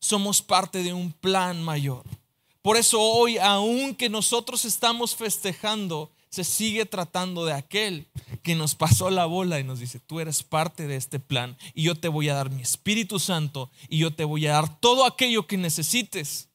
Somos 0.00 0.42
parte 0.42 0.82
de 0.82 0.92
un 0.92 1.12
plan 1.12 1.62
mayor. 1.62 2.02
Por 2.62 2.76
eso 2.76 3.00
hoy, 3.00 3.38
aunque 3.38 4.08
nosotros 4.08 4.64
estamos 4.64 5.14
festejando, 5.14 6.10
se 6.30 6.42
sigue 6.42 6.84
tratando 6.84 7.44
de 7.44 7.52
aquel 7.52 8.08
que 8.42 8.56
nos 8.56 8.74
pasó 8.74 9.08
la 9.08 9.24
bola 9.24 9.60
y 9.60 9.62
nos 9.62 9.78
dice, 9.78 10.00
tú 10.00 10.18
eres 10.18 10.42
parte 10.42 10.88
de 10.88 10.96
este 10.96 11.20
plan 11.20 11.56
y 11.74 11.84
yo 11.84 11.94
te 11.94 12.08
voy 12.08 12.28
a 12.28 12.34
dar 12.34 12.50
mi 12.50 12.62
Espíritu 12.62 13.20
Santo 13.20 13.70
y 13.88 13.98
yo 13.98 14.12
te 14.12 14.24
voy 14.24 14.48
a 14.48 14.54
dar 14.54 14.80
todo 14.80 15.06
aquello 15.06 15.46
que 15.46 15.58
necesites 15.58 16.48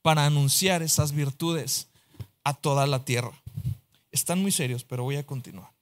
para 0.00 0.24
anunciar 0.24 0.80
esas 0.80 1.12
virtudes 1.12 1.88
a 2.44 2.54
toda 2.54 2.86
la 2.86 3.04
tierra. 3.04 3.38
Están 4.10 4.40
muy 4.40 4.52
serios, 4.52 4.84
pero 4.84 5.02
voy 5.02 5.16
a 5.16 5.26
continuar. 5.26 5.73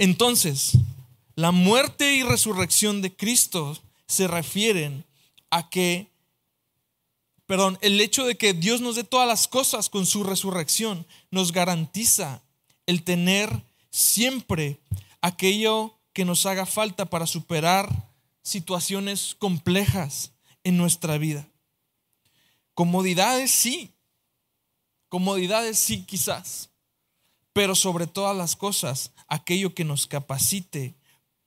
Entonces, 0.00 0.78
la 1.34 1.50
muerte 1.50 2.14
y 2.14 2.22
resurrección 2.22 3.02
de 3.02 3.14
Cristo 3.14 3.78
se 4.06 4.26
refieren 4.28 5.04
a 5.50 5.68
que, 5.68 6.10
perdón, 7.44 7.76
el 7.82 8.00
hecho 8.00 8.24
de 8.24 8.38
que 8.38 8.54
Dios 8.54 8.80
nos 8.80 8.96
dé 8.96 9.04
todas 9.04 9.28
las 9.28 9.46
cosas 9.46 9.90
con 9.90 10.06
su 10.06 10.24
resurrección 10.24 11.06
nos 11.30 11.52
garantiza 11.52 12.40
el 12.86 13.02
tener 13.02 13.62
siempre 13.90 14.80
aquello 15.20 15.98
que 16.14 16.24
nos 16.24 16.46
haga 16.46 16.64
falta 16.64 17.04
para 17.04 17.26
superar 17.26 18.08
situaciones 18.42 19.36
complejas 19.38 20.32
en 20.64 20.78
nuestra 20.78 21.18
vida. 21.18 21.46
Comodidades 22.72 23.50
sí, 23.50 23.92
comodidades 25.10 25.78
sí 25.78 26.04
quizás, 26.06 26.69
pero 27.60 27.74
sobre 27.74 28.06
todas 28.06 28.34
las 28.34 28.56
cosas, 28.56 29.12
aquello 29.28 29.74
que 29.74 29.84
nos 29.84 30.06
capacite 30.06 30.94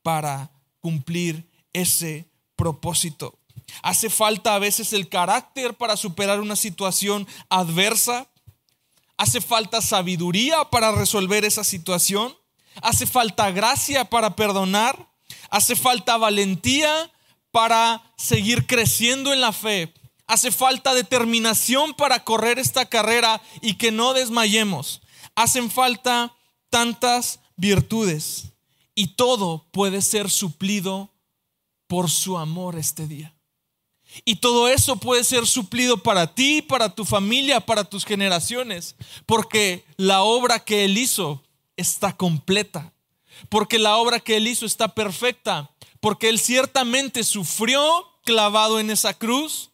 para 0.03 0.51
cumplir 0.79 1.49
ese 1.73 2.29
propósito. 2.55 3.39
Hace 3.81 4.11
falta 4.11 4.53
a 4.53 4.59
veces 4.59 4.93
el 4.93 5.09
carácter 5.09 5.73
para 5.73 5.97
superar 5.97 6.39
una 6.39 6.55
situación 6.55 7.27
adversa. 7.49 8.29
Hace 9.17 9.41
falta 9.41 9.81
sabiduría 9.81 10.65
para 10.65 10.91
resolver 10.91 11.45
esa 11.45 11.63
situación. 11.63 12.37
Hace 12.83 13.07
falta 13.07 13.49
gracia 13.49 14.05
para 14.05 14.35
perdonar. 14.35 15.09
Hace 15.49 15.75
falta 15.75 16.17
valentía 16.17 17.11
para 17.49 18.03
seguir 18.17 18.67
creciendo 18.67 19.33
en 19.33 19.41
la 19.41 19.51
fe. 19.51 19.91
Hace 20.27 20.51
falta 20.51 20.93
determinación 20.93 21.95
para 21.95 22.23
correr 22.23 22.59
esta 22.59 22.85
carrera 22.85 23.41
y 23.61 23.79
que 23.79 23.91
no 23.91 24.13
desmayemos. 24.13 25.01
Hacen 25.35 25.69
falta 25.69 26.35
tantas 26.69 27.39
virtudes 27.55 28.45
y 28.95 29.07
todo 29.07 29.65
puede 29.71 30.01
ser 30.01 30.29
suplido 30.29 31.11
por 31.87 32.09
su 32.09 32.37
amor 32.37 32.77
este 32.77 33.07
día. 33.07 33.33
Y 34.25 34.35
todo 34.35 34.67
eso 34.67 34.97
puede 34.97 35.23
ser 35.23 35.47
suplido 35.47 35.97
para 35.97 36.35
ti, 36.35 36.61
para 36.61 36.93
tu 36.93 37.03
familia, 37.03 37.59
para 37.59 37.83
tus 37.83 38.05
generaciones, 38.05 38.95
porque 39.25 39.85
la 39.97 40.21
obra 40.21 40.59
que 40.59 40.85
Él 40.85 40.97
hizo 40.97 41.43
está 41.77 42.15
completa, 42.15 42.93
porque 43.49 43.79
la 43.79 43.97
obra 43.97 44.19
que 44.19 44.37
Él 44.37 44.47
hizo 44.47 44.65
está 44.65 44.89
perfecta, 44.89 45.71
porque 45.99 46.29
Él 46.29 46.39
ciertamente 46.39 47.23
sufrió 47.23 48.07
clavado 48.23 48.79
en 48.79 48.91
esa 48.91 49.15
cruz, 49.15 49.71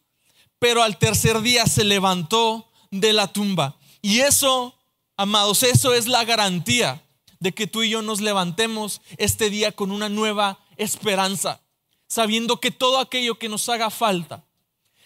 pero 0.58 0.82
al 0.82 0.98
tercer 0.98 1.40
día 1.42 1.66
se 1.66 1.84
levantó 1.84 2.70
de 2.90 3.12
la 3.12 3.26
tumba. 3.26 3.76
Y 4.00 4.20
eso, 4.20 4.74
amados, 5.20 5.62
eso 5.64 5.92
es 5.92 6.06
la 6.06 6.24
garantía 6.24 7.04
de 7.40 7.52
que 7.52 7.66
tú 7.66 7.82
y 7.82 7.90
yo 7.90 8.00
nos 8.00 8.22
levantemos 8.22 9.02
este 9.18 9.50
día 9.50 9.70
con 9.70 9.90
una 9.90 10.08
nueva 10.08 10.58
esperanza, 10.78 11.60
sabiendo 12.08 12.58
que 12.58 12.70
todo 12.70 12.98
aquello 12.98 13.38
que 13.38 13.50
nos 13.50 13.68
haga 13.68 13.90
falta, 13.90 14.46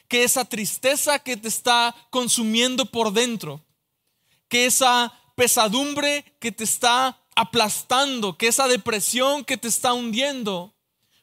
que 0.06 0.22
esa 0.22 0.44
tristeza 0.44 1.18
que 1.18 1.36
te 1.36 1.48
está 1.48 1.96
consumiendo 2.10 2.86
por 2.86 3.12
dentro, 3.12 3.60
que 4.48 4.66
esa 4.66 5.12
pesadumbre 5.34 6.24
que 6.38 6.52
te 6.52 6.62
está 6.62 7.18
aplastando, 7.34 8.38
que 8.38 8.46
esa 8.46 8.68
depresión 8.68 9.44
que 9.44 9.56
te 9.56 9.66
está 9.66 9.94
hundiendo, 9.94 10.76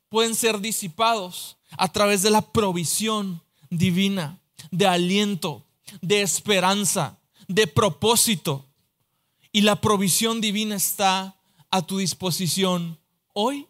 pueden 0.10 0.36
ser 0.36 0.60
disipados 0.60 1.56
a 1.78 1.90
través 1.94 2.24
de 2.24 2.30
la 2.30 2.42
provisión 2.42 3.42
divina, 3.70 4.42
de 4.70 4.86
aliento, 4.86 5.64
de 6.02 6.22
esperanza, 6.22 7.18
de 7.48 7.68
propósito. 7.68 8.68
Y 9.52 9.62
la 9.62 9.82
provisión 9.82 10.40
divina 10.40 10.76
está 10.76 11.36
a 11.70 11.82
tu 11.82 11.98
disposición 11.98 12.98
hoy 13.34 13.68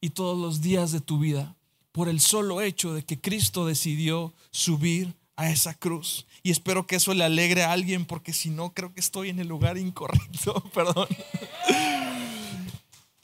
y 0.00 0.10
todos 0.10 0.36
los 0.36 0.60
días 0.60 0.90
de 0.90 1.00
tu 1.00 1.18
vida 1.20 1.56
por 1.92 2.08
el 2.08 2.20
solo 2.20 2.60
hecho 2.60 2.94
de 2.94 3.04
que 3.04 3.20
Cristo 3.20 3.66
decidió 3.66 4.32
subir 4.50 5.14
a 5.36 5.50
esa 5.50 5.74
cruz. 5.74 6.26
Y 6.42 6.50
espero 6.50 6.86
que 6.86 6.96
eso 6.96 7.14
le 7.14 7.24
alegre 7.24 7.62
a 7.62 7.72
alguien 7.72 8.06
porque 8.06 8.32
si 8.32 8.50
no 8.50 8.74
creo 8.74 8.92
que 8.92 9.00
estoy 9.00 9.28
en 9.28 9.38
el 9.38 9.46
lugar 9.48 9.78
incorrecto, 9.78 10.62
perdón. 10.74 11.08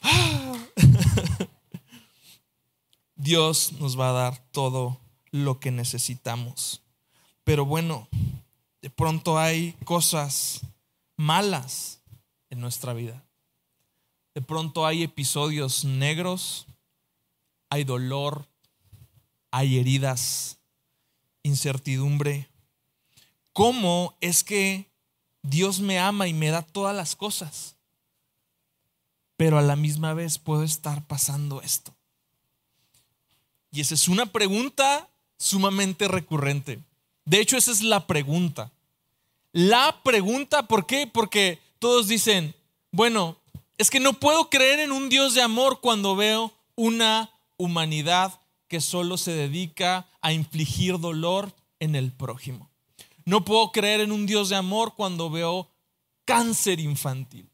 Dios 3.15 3.73
nos 3.79 3.99
va 3.99 4.09
a 4.09 4.13
dar 4.13 4.37
todo 4.51 5.01
lo 5.31 5.59
que 5.59 5.71
necesitamos. 5.71 6.81
Pero 7.43 7.65
bueno, 7.65 8.07
de 8.81 8.89
pronto 8.89 9.37
hay 9.37 9.73
cosas 9.83 10.61
malas 11.17 11.96
en 12.49 12.59
nuestra 12.59 12.93
vida. 12.93 13.23
De 14.33 14.41
pronto 14.41 14.85
hay 14.85 15.03
episodios 15.03 15.83
negros, 15.83 16.67
hay 17.69 17.83
dolor, 17.83 18.47
hay 19.51 19.79
heridas, 19.79 20.59
incertidumbre. 21.43 22.47
¿Cómo 23.53 24.15
es 24.21 24.43
que 24.43 24.91
Dios 25.41 25.79
me 25.79 25.99
ama 25.99 26.27
y 26.27 26.33
me 26.33 26.49
da 26.49 26.61
todas 26.61 26.95
las 26.95 27.15
cosas? 27.15 27.75
Pero 29.35 29.57
a 29.57 29.63
la 29.63 29.75
misma 29.75 30.13
vez 30.13 30.37
puedo 30.37 30.63
estar 30.63 31.05
pasando 31.07 31.61
esto. 31.61 31.95
Y 33.71 33.81
esa 33.81 33.95
es 33.95 34.07
una 34.07 34.27
pregunta 34.27 35.09
sumamente 35.37 36.07
recurrente. 36.07 36.79
De 37.25 37.39
hecho, 37.39 37.57
esa 37.57 37.71
es 37.71 37.81
la 37.81 38.07
pregunta. 38.07 38.71
La 39.51 40.01
pregunta, 40.03 40.67
¿por 40.67 40.85
qué? 40.85 41.07
Porque 41.07 41.59
todos 41.79 42.07
dicen, 42.07 42.55
bueno, 42.91 43.37
es 43.77 43.89
que 43.89 43.99
no 43.99 44.13
puedo 44.13 44.49
creer 44.49 44.79
en 44.79 44.91
un 44.91 45.09
Dios 45.09 45.33
de 45.33 45.41
amor 45.41 45.81
cuando 45.81 46.15
veo 46.15 46.53
una 46.75 47.31
humanidad 47.57 48.39
que 48.67 48.81
solo 48.81 49.17
se 49.17 49.31
dedica 49.31 50.07
a 50.21 50.33
infligir 50.33 50.99
dolor 50.99 51.53
en 51.79 51.95
el 51.95 52.11
prójimo. 52.11 52.69
No 53.25 53.45
puedo 53.45 53.71
creer 53.71 54.01
en 54.01 54.11
un 54.11 54.25
Dios 54.25 54.49
de 54.49 54.55
amor 54.55 54.95
cuando 54.95 55.29
veo 55.29 55.69
cáncer 56.25 56.79
infantil. 56.79 57.49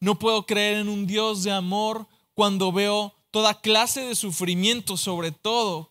No 0.00 0.18
puedo 0.18 0.46
creer 0.46 0.78
en 0.78 0.88
un 0.88 1.06
Dios 1.06 1.42
de 1.42 1.52
amor 1.52 2.06
cuando 2.34 2.70
veo 2.70 3.14
toda 3.30 3.60
clase 3.60 4.02
de 4.02 4.14
sufrimiento, 4.14 4.96
sobre 4.96 5.32
todo 5.32 5.90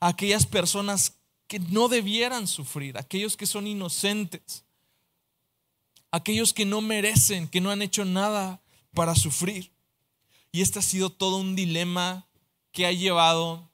aquellas 0.00 0.46
personas 0.46 1.14
que 1.46 1.58
no 1.58 1.88
debieran 1.88 2.46
sufrir, 2.46 2.96
aquellos 2.98 3.36
que 3.36 3.46
son 3.46 3.66
inocentes, 3.66 4.63
aquellos 6.14 6.52
que 6.52 6.64
no 6.64 6.80
merecen, 6.80 7.48
que 7.48 7.60
no 7.60 7.72
han 7.72 7.82
hecho 7.82 8.04
nada 8.04 8.62
para 8.94 9.16
sufrir. 9.16 9.72
Y 10.52 10.62
este 10.62 10.78
ha 10.78 10.82
sido 10.82 11.10
todo 11.10 11.38
un 11.38 11.56
dilema 11.56 12.28
que 12.70 12.86
ha 12.86 12.92
llevado 12.92 13.68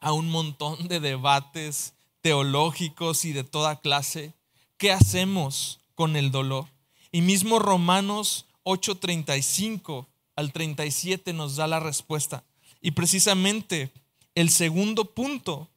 a 0.00 0.12
un 0.12 0.30
montón 0.30 0.88
de 0.88 0.98
debates 0.98 1.92
teológicos 2.22 3.26
y 3.26 3.34
de 3.34 3.44
toda 3.44 3.80
clase. 3.80 4.32
¿Qué 4.78 4.92
hacemos 4.92 5.80
con 5.94 6.16
el 6.16 6.30
dolor? 6.30 6.70
Y 7.12 7.20
mismo 7.20 7.58
Romanos 7.58 8.46
8:35 8.62 10.06
al 10.36 10.52
37 10.52 11.34
nos 11.34 11.56
da 11.56 11.66
la 11.66 11.80
respuesta. 11.80 12.44
Y 12.80 12.92
precisamente 12.92 13.92
el 14.34 14.48
segundo 14.48 15.12
punto 15.12 15.68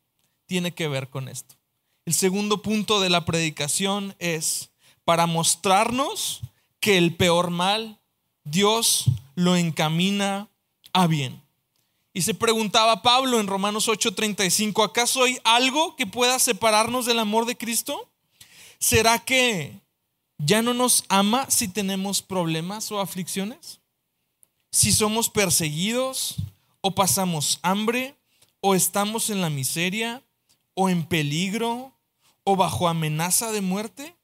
tiene 0.45 0.73
que 0.73 0.87
ver 0.87 1.09
con 1.09 1.27
esto. 1.27 1.55
El 2.05 2.13
segundo 2.13 2.61
punto 2.61 3.01
de 3.01 3.09
la 3.09 3.25
predicación 3.25 4.15
es 4.19 4.69
para 5.07 5.25
mostrarnos 5.25 6.41
que 6.81 6.97
el 6.97 7.15
peor 7.15 7.49
mal 7.49 7.97
Dios 8.43 9.05
lo 9.35 9.55
encamina 9.55 10.49
a 10.91 11.07
bien. 11.07 11.41
Y 12.11 12.23
se 12.23 12.33
preguntaba 12.33 13.03
Pablo 13.03 13.39
en 13.39 13.47
Romanos 13.47 13.87
8:35, 13.87 14.83
¿acaso 14.83 15.23
hay 15.23 15.39
algo 15.45 15.95
que 15.95 16.07
pueda 16.07 16.37
separarnos 16.39 17.05
del 17.05 17.19
amor 17.19 17.45
de 17.45 17.55
Cristo? 17.55 18.09
¿Será 18.79 19.17
que 19.19 19.79
ya 20.39 20.61
no 20.61 20.73
nos 20.73 21.05
ama 21.07 21.49
si 21.49 21.69
tenemos 21.69 22.21
problemas 22.21 22.91
o 22.91 22.99
aflicciones? 22.99 23.79
Si 24.71 24.91
somos 24.91 25.29
perseguidos 25.29 26.35
o 26.81 26.93
pasamos 26.95 27.59
hambre 27.61 28.13
o 28.59 28.75
estamos 28.75 29.29
en 29.29 29.39
la 29.39 29.49
miseria 29.49 30.21
o 30.73 30.89
en 30.89 31.05
peligro 31.05 31.93
o 32.43 32.57
bajo 32.57 32.89
amenaza 32.89 33.53
de 33.53 33.61
muerte? 33.61 34.16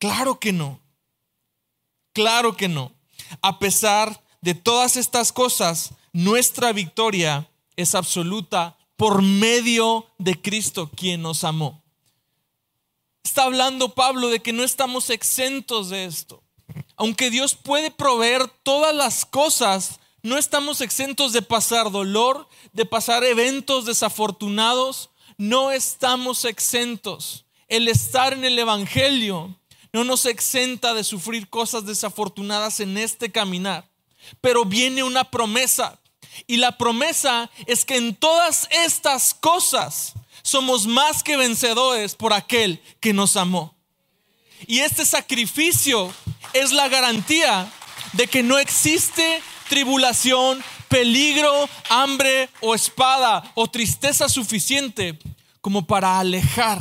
Claro 0.00 0.40
que 0.40 0.52
no. 0.52 0.80
Claro 2.14 2.56
que 2.56 2.68
no. 2.68 2.92
A 3.42 3.58
pesar 3.58 4.24
de 4.40 4.54
todas 4.54 4.96
estas 4.96 5.30
cosas, 5.30 5.92
nuestra 6.12 6.72
victoria 6.72 7.48
es 7.76 7.94
absoluta 7.94 8.78
por 8.96 9.22
medio 9.22 10.06
de 10.18 10.40
Cristo 10.40 10.90
quien 10.96 11.22
nos 11.22 11.44
amó. 11.44 11.82
Está 13.22 13.44
hablando 13.44 13.94
Pablo 13.94 14.28
de 14.28 14.40
que 14.40 14.54
no 14.54 14.64
estamos 14.64 15.10
exentos 15.10 15.90
de 15.90 16.06
esto. 16.06 16.42
Aunque 16.96 17.30
Dios 17.30 17.54
puede 17.54 17.90
proveer 17.90 18.48
todas 18.62 18.94
las 18.94 19.26
cosas, 19.26 20.00
no 20.22 20.38
estamos 20.38 20.80
exentos 20.80 21.34
de 21.34 21.42
pasar 21.42 21.90
dolor, 21.90 22.48
de 22.72 22.86
pasar 22.86 23.22
eventos 23.24 23.84
desafortunados, 23.84 25.10
no 25.36 25.70
estamos 25.70 26.46
exentos. 26.46 27.44
El 27.68 27.86
estar 27.86 28.32
en 28.32 28.44
el 28.44 28.58
Evangelio 28.58 29.59
no 29.92 30.04
nos 30.04 30.26
exenta 30.26 30.94
de 30.94 31.04
sufrir 31.04 31.48
cosas 31.48 31.84
desafortunadas 31.84 32.80
en 32.80 32.96
este 32.96 33.32
caminar, 33.32 33.88
pero 34.40 34.64
viene 34.64 35.02
una 35.02 35.24
promesa. 35.24 35.98
Y 36.46 36.58
la 36.58 36.78
promesa 36.78 37.50
es 37.66 37.84
que 37.84 37.96
en 37.96 38.14
todas 38.14 38.68
estas 38.70 39.34
cosas 39.34 40.14
somos 40.42 40.86
más 40.86 41.22
que 41.22 41.36
vencedores 41.36 42.14
por 42.14 42.32
aquel 42.32 42.80
que 43.00 43.12
nos 43.12 43.36
amó. 43.36 43.74
Y 44.66 44.80
este 44.80 45.04
sacrificio 45.04 46.12
es 46.52 46.72
la 46.72 46.88
garantía 46.88 47.70
de 48.12 48.26
que 48.26 48.42
no 48.42 48.58
existe 48.58 49.42
tribulación, 49.68 50.62
peligro, 50.88 51.68
hambre 51.88 52.48
o 52.60 52.74
espada 52.74 53.50
o 53.54 53.68
tristeza 53.68 54.28
suficiente 54.28 55.18
como 55.60 55.86
para 55.86 56.18
alejar 56.18 56.78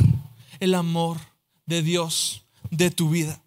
el 0.60 0.76
amor 0.76 1.20
de 1.66 1.82
Dios 1.82 2.44
de 2.70 2.92
tu 2.92 3.10
vida. 3.10 3.42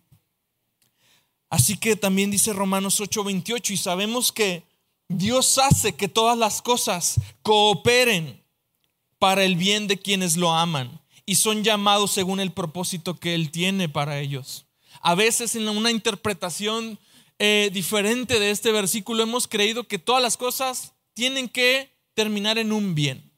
Así 1.51 1.77
que 1.77 1.97
también 1.97 2.31
dice 2.31 2.53
Romanos 2.53 3.01
8:28 3.01 3.73
y 3.73 3.77
sabemos 3.77 4.33
que 4.33 4.65
Dios 5.09 5.59
hace 5.59 5.95
que 5.95 6.09
todas 6.09 6.39
las 6.39 6.63
cosas 6.63 7.21
cooperen 7.43 8.43
para 9.19 9.45
el 9.45 9.57
bien 9.57 9.87
de 9.87 9.99
quienes 9.99 10.37
lo 10.37 10.53
aman 10.53 11.01
y 11.27 11.37
son 11.37 11.63
llamados 11.63 12.11
según 12.11 12.41
el 12.41 12.53
propósito 12.53 13.19
que 13.19 13.35
Él 13.35 13.51
tiene 13.51 13.89
para 13.89 14.19
ellos. 14.19 14.67
A 15.01 15.15
veces 15.15 15.55
en 15.55 15.69
una 15.69 15.91
interpretación 15.91 16.99
eh, 17.39 17.71
diferente 17.73 18.41
de 18.41 18.51
este 18.51 18.73
versículo 18.73 19.23
hemos 19.23 19.47
creído 19.47 19.87
que 19.87 19.99
todas 19.99 20.23
las 20.23 20.37
cosas 20.37 20.93
tienen 21.15 21.49
que 21.49 21.93
terminar 22.15 22.59
en 22.59 22.73
un 22.73 22.95
bien. 22.95 23.31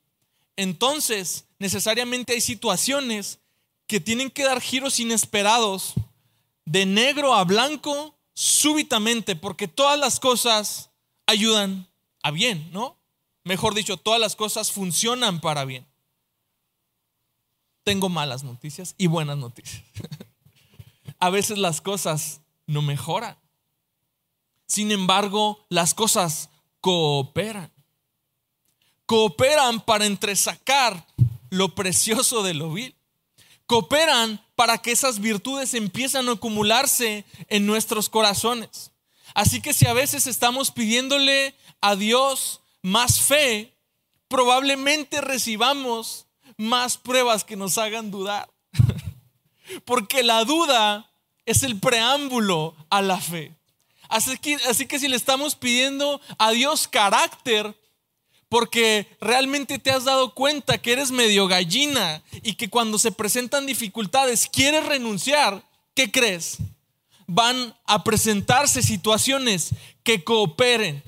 Entonces, 0.57 1.47
necesariamente 1.59 2.35
hay 2.35 2.41
situaciones 2.41 3.41
que 3.87 4.01
tienen 4.01 4.31
que 4.31 4.45
dar 4.45 4.61
giros 4.61 5.01
inesperados 5.01 5.95
de 6.65 6.87
negro 6.87 7.35
a 7.35 7.45
blanco 7.45 8.17
súbitamente, 8.35 9.37
porque 9.37 9.69
todas 9.69 9.99
las 9.99 10.21
cosas 10.21 10.91
ayudan 11.27 11.89
a 12.23 12.31
bien, 12.31 12.71
¿no? 12.73 12.97
Mejor 13.45 13.75
dicho, 13.75 13.97
todas 13.97 14.21
las 14.21 14.37
cosas 14.37 14.73
funcionan 14.73 15.41
para 15.41 15.65
bien. 15.65 15.87
Tengo 17.85 18.09
malas 18.09 18.43
noticias 18.43 18.95
y 18.97 19.07
buenas 19.07 19.37
noticias. 19.37 19.83
a 21.21 21.31
veces 21.31 21.59
las 21.59 21.83
cosas 21.83 22.41
no 22.67 22.81
mejoran. 22.81 23.37
Sin 24.67 24.91
embargo, 24.91 25.67
las 25.69 25.93
cosas 25.93 26.49
cooperan. 26.81 27.71
Cooperan 29.05 29.81
para 29.83 30.07
entresacar 30.07 31.07
lo 31.51 31.75
precioso 31.75 32.43
de 32.43 32.55
lo 32.55 32.73
vil. 32.73 32.94
Cooperan 33.67 34.45
para 34.57 34.79
que 34.79 34.93
esas 34.93 35.21
virtudes 35.21 35.75
empiezan 35.75 36.29
a 36.29 36.33
acumularse 36.33 37.25
en 37.49 37.67
nuestros 37.67 38.09
corazones. 38.09 38.93
Así 39.35 39.61
que 39.61 39.73
si 39.73 39.87
a 39.87 39.93
veces 39.93 40.27
estamos 40.27 40.71
pidiéndole 40.71 41.55
a 41.81 41.97
Dios 41.97 42.61
más 42.83 43.21
fe, 43.21 43.75
probablemente 44.29 45.21
recibamos 45.21 46.27
más 46.57 46.97
pruebas 46.99 47.45
que 47.45 47.57
nos 47.57 47.79
hagan 47.79 48.11
dudar. 48.11 48.49
Porque 49.85 50.23
la 50.23 50.45
duda 50.45 51.11
es 51.47 51.63
el 51.63 51.79
preámbulo 51.81 52.77
a 52.91 53.03
la 53.03 53.21
fe. 53.21 53.55
Así 54.09 54.37
que, 54.39 54.55
así 54.69 54.87
que 54.87 54.99
si 54.99 55.09
le 55.09 55.17
estamos 55.17 55.55
pidiendo 55.55 56.21
a 56.39 56.51
Dios 56.51 56.87
carácter, 56.87 57.75
porque 58.55 59.09
realmente 59.21 59.81
te 59.81 59.91
has 59.91 60.05
dado 60.05 60.33
cuenta 60.33 60.79
que 60.79 60.93
eres 60.93 61.11
medio 61.11 61.49
gallina 61.49 62.23
y 62.41 62.55
que 62.55 62.71
cuando 62.71 63.01
se 63.01 63.11
presentan 63.11 63.67
dificultades 63.67 64.49
quieres 64.49 64.87
renunciar, 64.87 65.65
¿qué 65.93 66.13
crees? 66.13 66.59
Van 67.27 67.75
a 67.85 68.05
presentarse 68.05 68.81
situaciones 68.81 69.71
que 70.05 70.23
cooperen. 70.23 71.03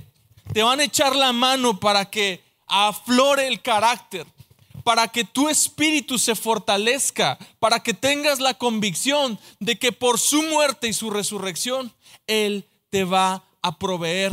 Te 0.52 0.64
van 0.64 0.80
a 0.80 0.84
echar 0.86 1.14
la 1.14 1.32
mano 1.32 1.78
para 1.78 2.10
que 2.10 2.42
aflore 2.66 3.46
el 3.46 3.62
carácter, 3.62 4.26
para 4.82 5.06
que 5.06 5.22
tu 5.22 5.48
espíritu 5.48 6.18
se 6.18 6.34
fortalezca, 6.34 7.38
para 7.60 7.80
que 7.80 7.94
tengas 7.94 8.40
la 8.40 8.54
convicción 8.54 9.38
de 9.60 9.78
que 9.78 9.92
por 9.92 10.18
su 10.18 10.42
muerte 10.42 10.88
y 10.88 10.92
su 10.92 11.10
resurrección, 11.10 11.92
Él 12.26 12.64
te 12.90 13.04
va 13.04 13.44
a 13.62 13.78
proveer 13.78 14.32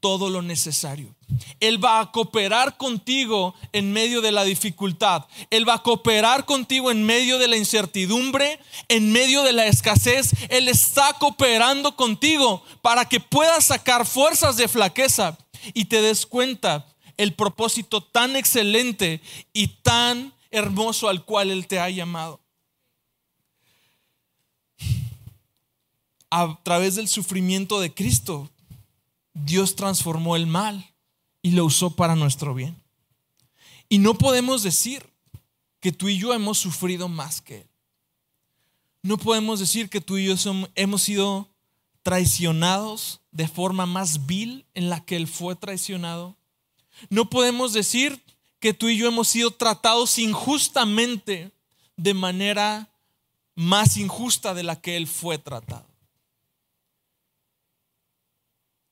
todo 0.00 0.30
lo 0.30 0.40
necesario. 0.40 1.14
Él 1.60 1.82
va 1.82 2.00
a 2.00 2.12
cooperar 2.12 2.76
contigo 2.76 3.54
en 3.72 3.92
medio 3.92 4.20
de 4.20 4.32
la 4.32 4.44
dificultad. 4.44 5.26
Él 5.50 5.68
va 5.68 5.74
a 5.74 5.82
cooperar 5.82 6.44
contigo 6.44 6.90
en 6.90 7.04
medio 7.04 7.38
de 7.38 7.48
la 7.48 7.56
incertidumbre, 7.56 8.60
en 8.88 9.12
medio 9.12 9.42
de 9.42 9.52
la 9.52 9.66
escasez. 9.66 10.34
Él 10.50 10.68
está 10.68 11.14
cooperando 11.14 11.96
contigo 11.96 12.62
para 12.82 13.08
que 13.08 13.20
puedas 13.20 13.66
sacar 13.66 14.06
fuerzas 14.06 14.56
de 14.56 14.68
flaqueza 14.68 15.38
y 15.72 15.86
te 15.86 16.02
des 16.02 16.26
cuenta 16.26 16.86
el 17.16 17.34
propósito 17.34 18.02
tan 18.02 18.36
excelente 18.36 19.20
y 19.52 19.68
tan 19.68 20.34
hermoso 20.50 21.08
al 21.08 21.24
cual 21.24 21.50
Él 21.50 21.66
te 21.66 21.80
ha 21.80 21.88
llamado. 21.90 22.40
A 26.30 26.58
través 26.64 26.96
del 26.96 27.08
sufrimiento 27.08 27.80
de 27.80 27.94
Cristo, 27.94 28.50
Dios 29.34 29.76
transformó 29.76 30.36
el 30.36 30.46
mal 30.46 30.93
y 31.44 31.50
lo 31.50 31.66
usó 31.66 31.90
para 31.90 32.16
nuestro 32.16 32.54
bien. 32.54 32.74
Y 33.90 33.98
no 33.98 34.14
podemos 34.14 34.62
decir 34.62 35.06
que 35.78 35.92
tú 35.92 36.08
y 36.08 36.16
yo 36.16 36.32
hemos 36.32 36.56
sufrido 36.56 37.06
más 37.06 37.42
que 37.42 37.58
Él. 37.58 37.68
No 39.02 39.18
podemos 39.18 39.60
decir 39.60 39.90
que 39.90 40.00
tú 40.00 40.16
y 40.16 40.24
yo 40.24 40.36
hemos 40.74 41.02
sido 41.02 41.50
traicionados 42.02 43.20
de 43.30 43.46
forma 43.46 43.84
más 43.84 44.24
vil 44.24 44.64
en 44.72 44.88
la 44.88 45.04
que 45.04 45.16
Él 45.16 45.26
fue 45.26 45.54
traicionado. 45.54 46.34
No 47.10 47.28
podemos 47.28 47.74
decir 47.74 48.24
que 48.58 48.72
tú 48.72 48.88
y 48.88 48.96
yo 48.96 49.06
hemos 49.06 49.28
sido 49.28 49.50
tratados 49.50 50.18
injustamente 50.18 51.52
de 51.98 52.14
manera 52.14 52.88
más 53.54 53.98
injusta 53.98 54.54
de 54.54 54.62
la 54.62 54.80
que 54.80 54.96
Él 54.96 55.06
fue 55.06 55.36
tratado. 55.36 55.86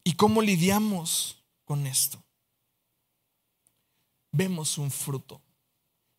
¿Y 0.05 0.13
cómo 0.13 0.43
lidiamos 0.43 1.39
con 1.65 1.87
esto? 1.87 2.22
Vemos 4.33 4.79
un 4.79 4.91
fruto. 4.91 5.41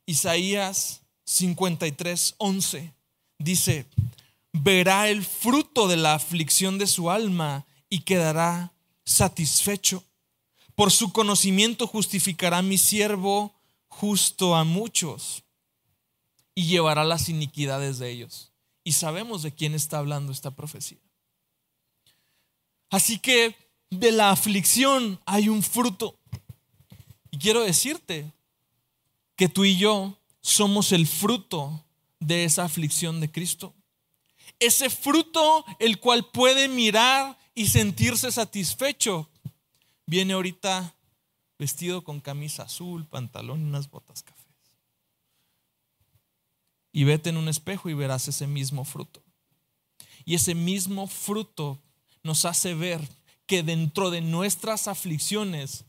Isaías 0.05 1.01
53, 1.25 2.35
11 2.37 2.93
dice, 3.39 3.85
verá 4.51 5.09
el 5.09 5.25
fruto 5.25 5.87
de 5.87 5.97
la 5.97 6.13
aflicción 6.13 6.77
de 6.77 6.87
su 6.87 7.09
alma 7.09 7.65
y 7.89 8.01
quedará 8.01 8.71
satisfecho. 9.05 10.03
Por 10.75 10.91
su 10.91 11.11
conocimiento 11.11 11.87
justificará 11.87 12.61
mi 12.61 12.77
siervo 12.77 13.53
justo 13.87 14.55
a 14.55 14.63
muchos 14.63 15.43
y 16.55 16.65
llevará 16.65 17.03
las 17.03 17.29
iniquidades 17.29 17.99
de 17.99 18.11
ellos. 18.11 18.51
Y 18.83 18.93
sabemos 18.93 19.43
de 19.43 19.53
quién 19.53 19.73
está 19.73 19.99
hablando 19.99 20.31
esta 20.31 20.51
profecía. 20.51 20.99
Así 22.89 23.17
que 23.17 23.55
de 23.89 24.11
la 24.11 24.31
aflicción 24.31 25.19
hay 25.25 25.49
un 25.49 25.63
fruto. 25.63 26.19
Y 27.33 27.39
quiero 27.39 27.61
decirte 27.61 28.31
que 29.35 29.49
tú 29.49 29.65
y 29.65 29.75
yo 29.75 30.15
somos 30.39 30.91
el 30.91 31.07
fruto 31.07 31.83
de 32.19 32.43
esa 32.43 32.63
aflicción 32.63 33.19
de 33.21 33.31
Cristo. 33.31 33.73
Ese 34.59 34.91
fruto 34.91 35.65
el 35.79 35.99
cual 35.99 36.29
puede 36.29 36.67
mirar 36.67 37.35
y 37.55 37.69
sentirse 37.69 38.31
satisfecho. 38.31 39.31
Viene 40.05 40.33
ahorita 40.33 40.93
vestido 41.57 42.03
con 42.03 42.21
camisa 42.21 42.63
azul, 42.63 43.07
pantalón 43.07 43.61
y 43.61 43.63
unas 43.63 43.89
botas 43.89 44.21
cafés. 44.21 44.45
Y 46.91 47.03
vete 47.03 47.31
en 47.31 47.37
un 47.37 47.49
espejo 47.49 47.89
y 47.89 47.95
verás 47.95 48.27
ese 48.27 48.45
mismo 48.45 48.85
fruto. 48.85 49.23
Y 50.23 50.35
ese 50.35 50.53
mismo 50.53 51.07
fruto 51.07 51.79
nos 52.21 52.45
hace 52.45 52.75
ver 52.75 53.01
que 53.47 53.63
dentro 53.63 54.11
de 54.11 54.21
nuestras 54.21 54.87
aflicciones, 54.87 55.85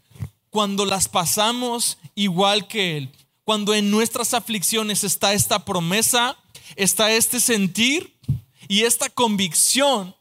cuando 0.55 0.85
las 0.85 1.09
pasamos 1.09 1.99
igual 2.15 2.69
que 2.69 2.97
Él, 2.97 3.11
cuando 3.43 3.75
en 3.75 3.91
nuestras 3.91 4.35
aflicciones 4.35 5.03
está 5.03 5.33
esta 5.33 5.65
promesa, 5.65 6.37
está 6.77 7.11
este 7.11 7.41
sentir 7.41 8.17
y 8.69 8.83
esta 8.83 9.09
convicción, 9.09 10.15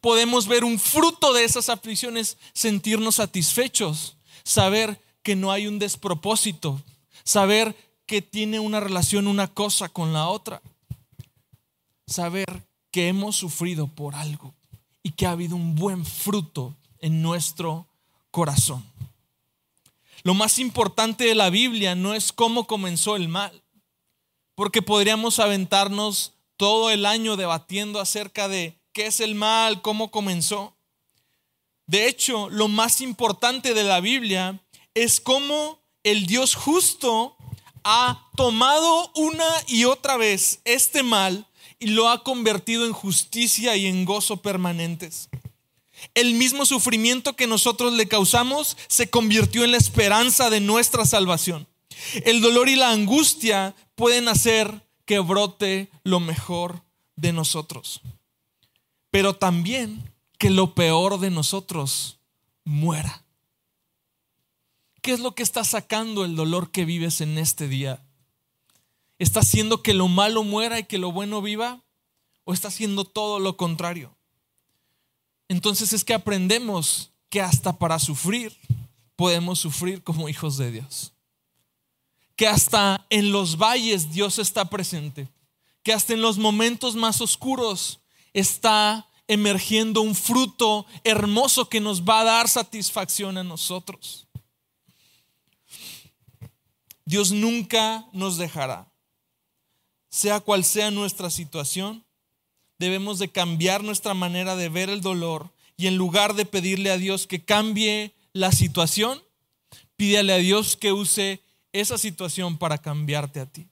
podemos 0.00 0.48
ver 0.48 0.64
un 0.64 0.80
fruto 0.80 1.32
de 1.32 1.44
esas 1.44 1.68
aflicciones, 1.68 2.36
sentirnos 2.52 3.14
satisfechos, 3.14 4.16
saber 4.42 5.00
que 5.22 5.36
no 5.36 5.52
hay 5.52 5.68
un 5.68 5.78
despropósito, 5.78 6.82
saber 7.22 7.76
que 8.06 8.22
tiene 8.22 8.58
una 8.58 8.80
relación 8.80 9.28
una 9.28 9.46
cosa 9.46 9.88
con 9.88 10.12
la 10.12 10.26
otra, 10.26 10.62
saber 12.08 12.66
que 12.90 13.06
hemos 13.06 13.36
sufrido 13.36 13.86
por 13.86 14.16
algo 14.16 14.52
y 15.04 15.12
que 15.12 15.26
ha 15.26 15.30
habido 15.30 15.54
un 15.54 15.76
buen 15.76 16.04
fruto 16.04 16.74
en 16.98 17.22
nuestro 17.22 17.86
corazón. 18.32 18.93
Lo 20.24 20.32
más 20.32 20.58
importante 20.58 21.24
de 21.24 21.34
la 21.34 21.50
Biblia 21.50 21.94
no 21.94 22.14
es 22.14 22.32
cómo 22.32 22.66
comenzó 22.66 23.14
el 23.14 23.28
mal, 23.28 23.62
porque 24.54 24.80
podríamos 24.80 25.38
aventarnos 25.38 26.32
todo 26.56 26.88
el 26.88 27.04
año 27.04 27.36
debatiendo 27.36 28.00
acerca 28.00 28.48
de 28.48 28.80
qué 28.94 29.06
es 29.06 29.20
el 29.20 29.34
mal, 29.34 29.82
cómo 29.82 30.10
comenzó. 30.10 30.78
De 31.86 32.08
hecho, 32.08 32.48
lo 32.48 32.68
más 32.68 33.02
importante 33.02 33.74
de 33.74 33.84
la 33.84 34.00
Biblia 34.00 34.64
es 34.94 35.20
cómo 35.20 35.82
el 36.04 36.24
Dios 36.24 36.54
justo 36.54 37.36
ha 37.84 38.30
tomado 38.34 39.12
una 39.16 39.46
y 39.66 39.84
otra 39.84 40.16
vez 40.16 40.62
este 40.64 41.02
mal 41.02 41.46
y 41.78 41.88
lo 41.88 42.08
ha 42.08 42.24
convertido 42.24 42.86
en 42.86 42.94
justicia 42.94 43.76
y 43.76 43.84
en 43.84 44.06
gozo 44.06 44.38
permanentes. 44.38 45.28
El 46.14 46.34
mismo 46.34 46.66
sufrimiento 46.66 47.36
que 47.36 47.46
nosotros 47.46 47.92
le 47.94 48.08
causamos 48.08 48.76
se 48.88 49.08
convirtió 49.08 49.64
en 49.64 49.72
la 49.72 49.78
esperanza 49.78 50.50
de 50.50 50.60
nuestra 50.60 51.06
salvación. 51.06 51.66
El 52.24 52.40
dolor 52.40 52.68
y 52.68 52.76
la 52.76 52.90
angustia 52.90 53.74
pueden 53.94 54.28
hacer 54.28 54.82
que 55.04 55.18
brote 55.18 55.90
lo 56.02 56.20
mejor 56.20 56.82
de 57.16 57.32
nosotros, 57.32 58.00
pero 59.10 59.36
también 59.36 60.12
que 60.38 60.50
lo 60.50 60.74
peor 60.74 61.20
de 61.20 61.30
nosotros 61.30 62.18
muera. 62.64 63.24
¿Qué 65.02 65.12
es 65.12 65.20
lo 65.20 65.34
que 65.34 65.42
está 65.42 65.64
sacando 65.64 66.24
el 66.24 66.34
dolor 66.34 66.70
que 66.70 66.84
vives 66.84 67.20
en 67.20 67.38
este 67.38 67.68
día? 67.68 68.02
¿Está 69.18 69.40
haciendo 69.40 69.82
que 69.82 69.94
lo 69.94 70.08
malo 70.08 70.42
muera 70.44 70.78
y 70.78 70.84
que 70.84 70.98
lo 70.98 71.12
bueno 71.12 71.42
viva? 71.42 71.82
¿O 72.44 72.52
está 72.52 72.68
haciendo 72.68 73.04
todo 73.04 73.38
lo 73.38 73.56
contrario? 73.56 74.16
Entonces 75.48 75.92
es 75.92 76.04
que 76.04 76.14
aprendemos 76.14 77.10
que 77.28 77.40
hasta 77.40 77.76
para 77.76 77.98
sufrir 77.98 78.56
podemos 79.16 79.58
sufrir 79.58 80.02
como 80.02 80.28
hijos 80.28 80.56
de 80.56 80.70
Dios. 80.70 81.12
Que 82.36 82.48
hasta 82.48 83.06
en 83.10 83.32
los 83.32 83.56
valles 83.56 84.12
Dios 84.12 84.38
está 84.38 84.68
presente. 84.70 85.28
Que 85.82 85.92
hasta 85.92 86.14
en 86.14 86.22
los 86.22 86.38
momentos 86.38 86.96
más 86.96 87.20
oscuros 87.20 88.00
está 88.32 89.08
emergiendo 89.28 90.00
un 90.00 90.14
fruto 90.14 90.86
hermoso 91.02 91.68
que 91.68 91.80
nos 91.80 92.02
va 92.02 92.20
a 92.20 92.24
dar 92.24 92.48
satisfacción 92.48 93.38
a 93.38 93.44
nosotros. 93.44 94.26
Dios 97.04 97.32
nunca 97.32 98.06
nos 98.12 98.36
dejará. 98.38 98.90
Sea 100.08 100.40
cual 100.40 100.64
sea 100.64 100.90
nuestra 100.90 101.30
situación, 101.30 102.04
debemos 102.78 103.18
de 103.18 103.30
cambiar 103.30 103.82
nuestra 103.82 104.14
manera 104.14 104.56
de 104.56 104.68
ver 104.68 104.90
el 104.90 105.00
dolor 105.00 105.50
y 105.76 105.86
en 105.86 105.96
lugar 105.96 106.34
de 106.34 106.46
pedirle 106.46 106.90
a 106.90 106.98
Dios 106.98 107.26
que 107.26 107.44
cambie 107.44 108.14
la 108.32 108.52
situación, 108.52 109.22
pídele 109.96 110.32
a 110.32 110.38
Dios 110.38 110.76
que 110.76 110.92
use 110.92 111.42
esa 111.72 111.98
situación 111.98 112.58
para 112.58 112.78
cambiarte 112.78 113.40
a 113.40 113.46
ti. 113.46 113.68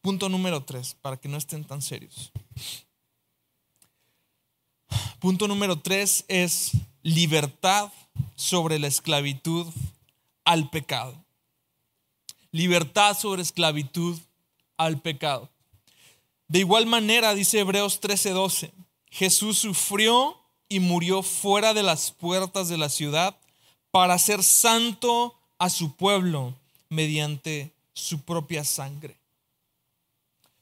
Punto 0.00 0.28
número 0.28 0.62
tres, 0.62 0.96
para 1.02 1.16
que 1.16 1.28
no 1.28 1.36
estén 1.36 1.64
tan 1.64 1.82
serios. 1.82 2.30
Punto 5.18 5.48
número 5.48 5.80
tres 5.80 6.24
es 6.28 6.72
libertad 7.02 7.92
sobre 8.36 8.78
la 8.78 8.86
esclavitud 8.86 9.66
al 10.44 10.70
pecado. 10.70 11.24
Libertad 12.52 13.18
sobre 13.18 13.42
esclavitud 13.42 14.18
al 14.76 15.00
pecado. 15.00 15.50
De 16.48 16.60
igual 16.60 16.86
manera, 16.86 17.34
dice 17.34 17.60
Hebreos 17.60 18.00
13:12, 18.00 18.72
Jesús 19.10 19.58
sufrió 19.58 20.40
y 20.68 20.80
murió 20.80 21.22
fuera 21.22 21.74
de 21.74 21.82
las 21.82 22.10
puertas 22.10 22.68
de 22.68 22.78
la 22.78 22.88
ciudad 22.88 23.36
para 23.90 24.18
ser 24.18 24.42
santo 24.42 25.34
a 25.58 25.70
su 25.70 25.96
pueblo 25.96 26.54
mediante 26.88 27.72
su 27.94 28.20
propia 28.20 28.64
sangre. 28.64 29.16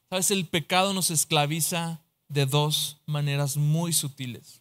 Sabes, 0.09 0.31
el 0.31 0.47
pecado 0.47 0.93
nos 0.95 1.11
esclaviza 1.11 2.01
de 2.29 2.47
dos 2.47 2.99
maneras 3.07 3.57
muy 3.57 3.93
sutiles. 3.93 4.61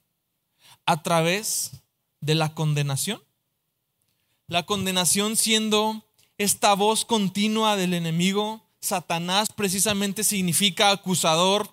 A 0.85 1.03
través 1.03 1.71
de 2.19 2.35
la 2.35 2.53
condenación. 2.53 3.21
La 4.47 4.63
condenación 4.63 5.35
siendo 5.35 6.03
esta 6.37 6.73
voz 6.73 7.05
continua 7.05 7.75
del 7.75 7.93
enemigo 7.93 8.62
Satanás 8.83 9.49
precisamente 9.55 10.25
significa 10.25 10.91
acusador. 10.91 11.69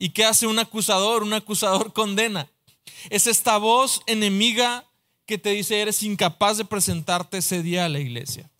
¿Y 0.00 0.10
qué 0.10 0.24
hace 0.24 0.48
un 0.48 0.58
acusador? 0.58 1.22
Un 1.22 1.32
acusador 1.32 1.92
condena. 1.94 2.48
Es 3.08 3.28
esta 3.28 3.56
voz 3.56 4.02
enemiga 4.06 4.84
que 5.26 5.38
te 5.38 5.50
dice, 5.50 5.80
eres 5.80 6.02
incapaz 6.02 6.58
de 6.58 6.64
presentarte 6.64 7.38
ese 7.38 7.62
día 7.62 7.84
a 7.84 7.88
la 7.88 8.00
iglesia. 8.00 8.50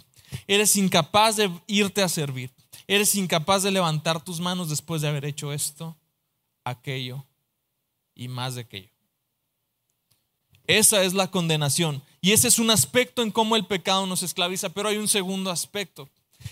Eres 0.47 0.77
incapaz 0.77 1.35
de 1.35 1.51
irte 1.67 2.01
a 2.03 2.09
servir. 2.09 2.53
Eres 2.87 3.17
incapaz 3.17 3.65
de 3.65 3.73
levantar 3.73 4.23
tus 4.23 4.39
manos 4.39 4.71
después 4.71 5.03
de 5.03 5.09
haber 5.09 5.25
hecho 5.25 5.53
esto, 5.53 5.97
aquello 6.63 7.27
y 8.15 8.29
más 8.29 8.55
de 8.55 8.61
aquello. 8.61 8.91
Esa 10.69 11.03
es 11.03 11.13
la 11.13 11.29
condenación. 11.29 12.03
Y 12.21 12.31
ese 12.31 12.47
es 12.47 12.61
un 12.61 12.71
aspecto 12.71 13.23
en 13.23 13.33
cómo 13.33 13.57
el 13.57 13.67
pecado 13.67 14.07
nos 14.07 14.23
esclaviza. 14.23 14.69
Pero 14.69 14.89
hay 14.89 14.99
un 14.99 15.09
segundo 15.09 15.51
aspecto 15.51 16.09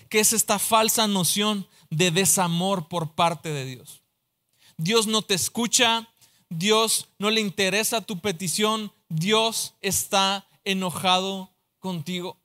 que 0.08 0.20
es 0.20 0.32
esta 0.32 0.58
falsa 0.58 1.06
noción 1.06 1.68
de 1.90 2.10
desamor 2.10 2.88
por 2.88 3.14
parte 3.14 3.50
de 3.50 3.64
Dios. 3.64 4.02
Dios 4.76 5.06
no 5.06 5.22
te 5.22 5.34
escucha, 5.34 6.08
Dios 6.48 7.08
no 7.18 7.30
le 7.30 7.40
interesa 7.40 8.00
tu 8.00 8.20
petición, 8.20 8.92
Dios 9.08 9.74
está 9.80 10.46
enojado 10.64 11.52
contigo. 11.78 12.38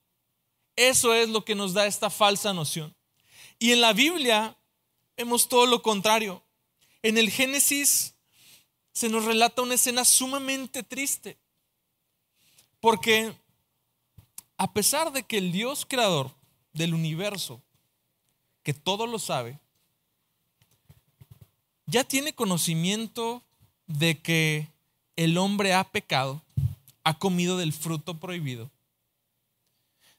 Eso 0.75 1.13
es 1.13 1.29
lo 1.29 1.45
que 1.45 1.55
nos 1.55 1.73
da 1.73 1.85
esta 1.85 2.09
falsa 2.09 2.53
noción. 2.53 2.95
Y 3.59 3.71
en 3.71 3.81
la 3.81 3.93
Biblia 3.93 4.57
vemos 5.15 5.47
todo 5.47 5.65
lo 5.67 5.81
contrario. 5.81 6.43
En 7.03 7.17
el 7.17 7.29
Génesis 7.29 8.15
se 8.93 9.09
nos 9.09 9.25
relata 9.25 9.61
una 9.61 9.75
escena 9.75 10.05
sumamente 10.05 10.83
triste. 10.83 11.37
Porque 12.79 13.35
a 14.57 14.73
pesar 14.73 15.11
de 15.11 15.23
que 15.23 15.37
el 15.37 15.51
Dios 15.51 15.85
creador 15.85 16.31
del 16.73 16.93
universo, 16.93 17.61
que 18.63 18.73
todo 18.73 19.07
lo 19.07 19.19
sabe, 19.19 19.59
ya 21.85 22.03
tiene 22.03 22.33
conocimiento 22.33 23.43
de 23.87 24.19
que 24.19 24.67
el 25.15 25.37
hombre 25.37 25.73
ha 25.73 25.83
pecado, 25.83 26.41
ha 27.03 27.19
comido 27.19 27.57
del 27.57 27.73
fruto 27.73 28.19
prohibido. 28.19 28.71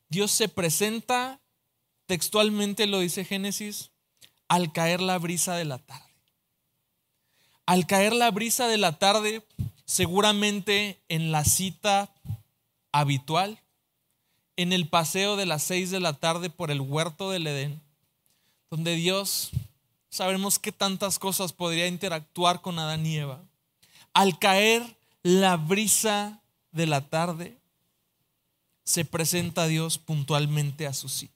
Dios 0.09 0.31
se 0.31 0.49
presenta, 0.49 1.41
textualmente 2.07 2.87
lo 2.87 3.01
dice 3.01 3.25
Génesis, 3.25 3.91
al 4.49 4.73
caer 4.73 5.01
la 5.01 5.19
brisa 5.19 5.57
de 5.57 5.65
la 5.65 5.79
tarde. 5.79 6.05
Al 7.67 7.87
caer 7.87 8.13
la 8.13 8.31
brisa 8.31 8.69
de 8.69 8.77
la 8.77 8.99
tarde, 8.99 9.43
seguramente 9.87 11.01
en 11.09 11.33
la 11.33 11.45
cita 11.45 12.13
habitual, 12.93 13.64
en 14.57 14.73
el 14.73 14.89
paseo 14.89 15.37
de 15.37 15.47
las 15.47 15.63
seis 15.63 15.91
de 15.91 16.01
la 16.01 16.15
tarde 16.15 16.51
por 16.51 16.71
el 16.71 16.81
huerto 16.81 17.31
del 17.31 17.47
Edén, 17.47 17.81
donde 18.71 18.95
Dios, 18.95 19.51
sabemos 20.11 20.59
que 20.59 20.73
tantas 20.73 21.19
cosas 21.19 21.53
podría 21.53 21.87
interactuar 21.87 22.61
con 22.61 22.79
Adán 22.79 23.05
y 23.07 23.17
Eva. 23.17 23.41
Al 24.13 24.39
caer 24.39 24.97
la 25.23 25.57
brisa 25.57 26.41
de 26.73 26.87
la 26.87 27.01
tarde, 27.09 27.57
se 28.85 29.05
presenta 29.05 29.63
a 29.63 29.67
Dios 29.67 29.99
puntualmente 29.99 30.87
a 30.87 30.93
su 30.93 31.09
cita. 31.09 31.33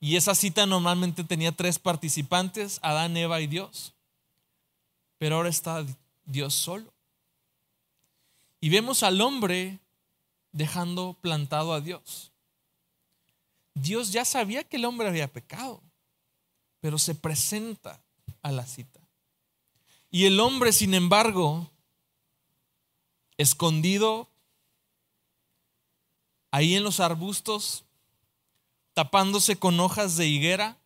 Y 0.00 0.16
esa 0.16 0.34
cita 0.34 0.66
normalmente 0.66 1.24
tenía 1.24 1.52
tres 1.52 1.78
participantes, 1.78 2.78
Adán, 2.82 3.16
Eva 3.16 3.40
y 3.40 3.46
Dios. 3.46 3.94
Pero 5.18 5.36
ahora 5.36 5.48
está 5.48 5.84
Dios 6.26 6.54
solo. 6.54 6.92
Y 8.60 8.68
vemos 8.68 9.02
al 9.02 9.20
hombre 9.20 9.78
dejando 10.54 11.18
plantado 11.20 11.74
a 11.74 11.80
Dios. 11.80 12.32
Dios 13.74 14.12
ya 14.12 14.24
sabía 14.24 14.64
que 14.64 14.76
el 14.76 14.84
hombre 14.84 15.08
había 15.08 15.30
pecado, 15.30 15.82
pero 16.80 16.96
se 16.96 17.14
presenta 17.14 18.00
a 18.40 18.52
la 18.52 18.64
cita. 18.64 19.00
Y 20.10 20.26
el 20.26 20.38
hombre, 20.38 20.72
sin 20.72 20.94
embargo, 20.94 21.68
escondido 23.36 24.30
ahí 26.52 26.76
en 26.76 26.84
los 26.84 27.00
arbustos, 27.00 27.84
tapándose 28.92 29.56
con 29.56 29.80
hojas 29.80 30.16
de 30.16 30.28
higuera, 30.28 30.78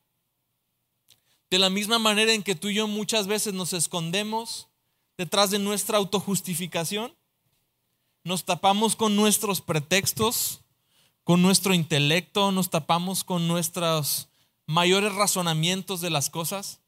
de 1.51 1.59
la 1.59 1.69
misma 1.69 1.99
manera 1.99 2.33
en 2.33 2.43
que 2.43 2.55
tú 2.55 2.69
y 2.69 2.75
yo 2.75 2.89
muchas 2.89 3.27
veces 3.27 3.53
nos 3.53 3.75
escondemos 3.75 4.69
detrás 5.19 5.51
de 5.51 5.59
nuestra 5.59 5.99
autojustificación, 5.99 7.18
nos 8.25 8.45
tapamos 8.45 8.97
con 8.97 9.17
nuestros 9.17 9.61
pretextos, 9.61 10.61
con 11.25 11.43
nuestro 11.43 11.75
intelecto, 11.75 12.53
nos 12.53 12.71
tapamos 12.71 13.25
con 13.25 13.49
nuestros 13.49 14.29
mayores 14.67 15.15
razonamientos 15.15 16.01
de 16.01 16.11
las 16.11 16.31
cosas, 16.31 16.81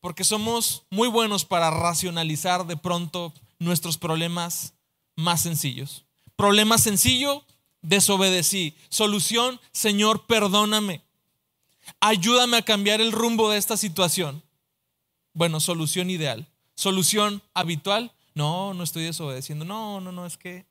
porque 0.00 0.24
somos 0.24 0.84
muy 0.90 1.08
buenos 1.08 1.44
para 1.44 1.70
racionalizar 1.70 2.66
de 2.66 2.76
pronto 2.76 3.32
nuestros 3.58 3.98
problemas 3.98 4.74
más 5.16 5.42
sencillos. 5.42 6.04
Problema 6.36 6.78
sencillo, 6.78 7.44
desobedecí. 7.82 8.74
Solución, 8.88 9.60
Señor, 9.72 10.26
perdóname. 10.26 11.02
Ayúdame 12.00 12.56
a 12.56 12.62
cambiar 12.62 13.00
el 13.00 13.12
rumbo 13.12 13.50
de 13.50 13.58
esta 13.58 13.76
situación. 13.76 14.42
Bueno, 15.32 15.60
solución 15.60 16.10
ideal. 16.10 16.46
Solución 16.74 17.42
habitual, 17.54 18.12
no, 18.34 18.74
no 18.74 18.82
estoy 18.82 19.04
desobedeciendo. 19.04 19.64
No, 19.64 20.00
no, 20.00 20.12
no, 20.12 20.26
es 20.26 20.36
que 20.36 20.66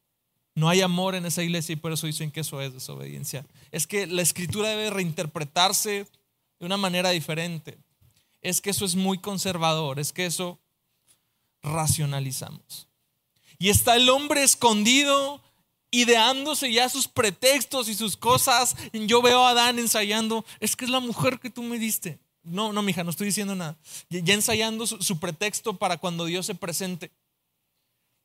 no 0.55 0.69
hay 0.69 0.81
amor 0.81 1.15
en 1.15 1.25
esa 1.25 1.41
iglesia 1.41 1.73
y 1.73 1.77
por 1.77 1.91
eso 1.91 2.05
dicen 2.05 2.31
que 2.31 2.41
eso 2.41 2.61
es 2.61 2.73
desobediencia. 2.73 3.45
Es 3.71 3.87
que 3.87 4.05
la 4.05 4.21
escritura 4.21 4.69
debe 4.69 4.89
reinterpretarse 4.89 6.07
de 6.59 6.65
una 6.65 6.77
manera 6.77 7.09
diferente. 7.09 7.77
Es 8.41 8.61
que 8.61 8.69
eso 8.69 8.85
es 8.85 8.95
muy 8.95 9.17
conservador, 9.17 9.99
es 9.99 10.11
que 10.11 10.25
eso 10.25 10.59
racionalizamos. 11.61 12.87
Y 13.57 13.69
está 13.69 13.95
el 13.95 14.09
hombre 14.09 14.43
escondido, 14.43 15.41
ideándose 15.89 16.71
ya 16.71 16.89
sus 16.89 17.07
pretextos 17.07 17.87
y 17.87 17.95
sus 17.95 18.17
cosas. 18.17 18.75
Yo 18.91 19.21
veo 19.21 19.45
a 19.45 19.51
Adán 19.51 19.79
ensayando, 19.79 20.45
es 20.59 20.75
que 20.75 20.85
es 20.85 20.91
la 20.91 20.99
mujer 20.99 21.39
que 21.39 21.49
tú 21.49 21.63
me 21.63 21.79
diste. 21.79 22.19
No, 22.43 22.73
no, 22.73 22.81
mija, 22.81 23.05
no 23.05 23.11
estoy 23.11 23.27
diciendo 23.27 23.55
nada. 23.55 23.77
Ya 24.09 24.33
ensayando 24.33 24.85
su 24.85 25.19
pretexto 25.19 25.77
para 25.77 25.97
cuando 25.97 26.25
Dios 26.25 26.45
se 26.45 26.55
presente. 26.55 27.11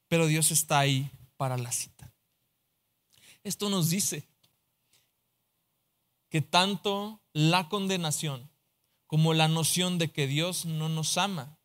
Pero 0.08 0.26
Dios 0.26 0.50
está 0.50 0.78
ahí 0.80 1.10
para 1.36 1.56
la 1.56 1.72
cita. 1.72 2.12
Esto 3.44 3.68
nos 3.68 3.90
dice 3.90 4.26
que 6.28 6.42
tanto 6.42 7.20
la 7.32 7.68
condenación 7.68 8.50
como 9.06 9.32
la 9.32 9.48
noción 9.48 9.98
de 9.98 10.10
que 10.10 10.26
Dios 10.26 10.66
no 10.66 10.88
nos 10.88 11.16
ama 11.16 11.58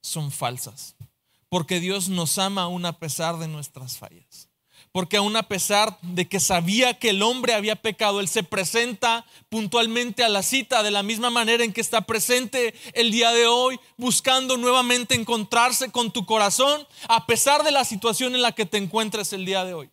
son 0.00 0.30
falsas. 0.30 0.96
Porque 1.48 1.80
Dios 1.80 2.08
nos 2.08 2.38
ama 2.38 2.62
aún 2.62 2.86
a 2.86 2.98
pesar 2.98 3.38
de 3.38 3.48
nuestras 3.48 3.96
fallas. 3.98 4.48
Porque 4.92 5.16
aún 5.16 5.36
a 5.36 5.48
pesar 5.48 5.98
de 6.02 6.28
que 6.28 6.40
sabía 6.40 6.98
que 6.98 7.10
el 7.10 7.22
hombre 7.22 7.54
había 7.54 7.76
pecado, 7.76 8.20
Él 8.20 8.28
se 8.28 8.42
presenta 8.42 9.26
puntualmente 9.48 10.24
a 10.24 10.28
la 10.28 10.42
cita 10.42 10.82
de 10.82 10.90
la 10.90 11.02
misma 11.02 11.30
manera 11.30 11.64
en 11.64 11.72
que 11.72 11.80
está 11.80 12.02
presente 12.02 12.74
el 12.94 13.10
día 13.10 13.32
de 13.32 13.46
hoy, 13.46 13.78
buscando 13.96 14.56
nuevamente 14.56 15.14
encontrarse 15.14 15.90
con 15.90 16.10
tu 16.10 16.26
corazón, 16.26 16.86
a 17.08 17.26
pesar 17.26 17.62
de 17.64 17.72
la 17.72 17.84
situación 17.84 18.34
en 18.34 18.42
la 18.42 18.52
que 18.52 18.66
te 18.66 18.78
encuentres 18.78 19.32
el 19.32 19.44
día 19.44 19.64
de 19.64 19.74
hoy 19.74 19.90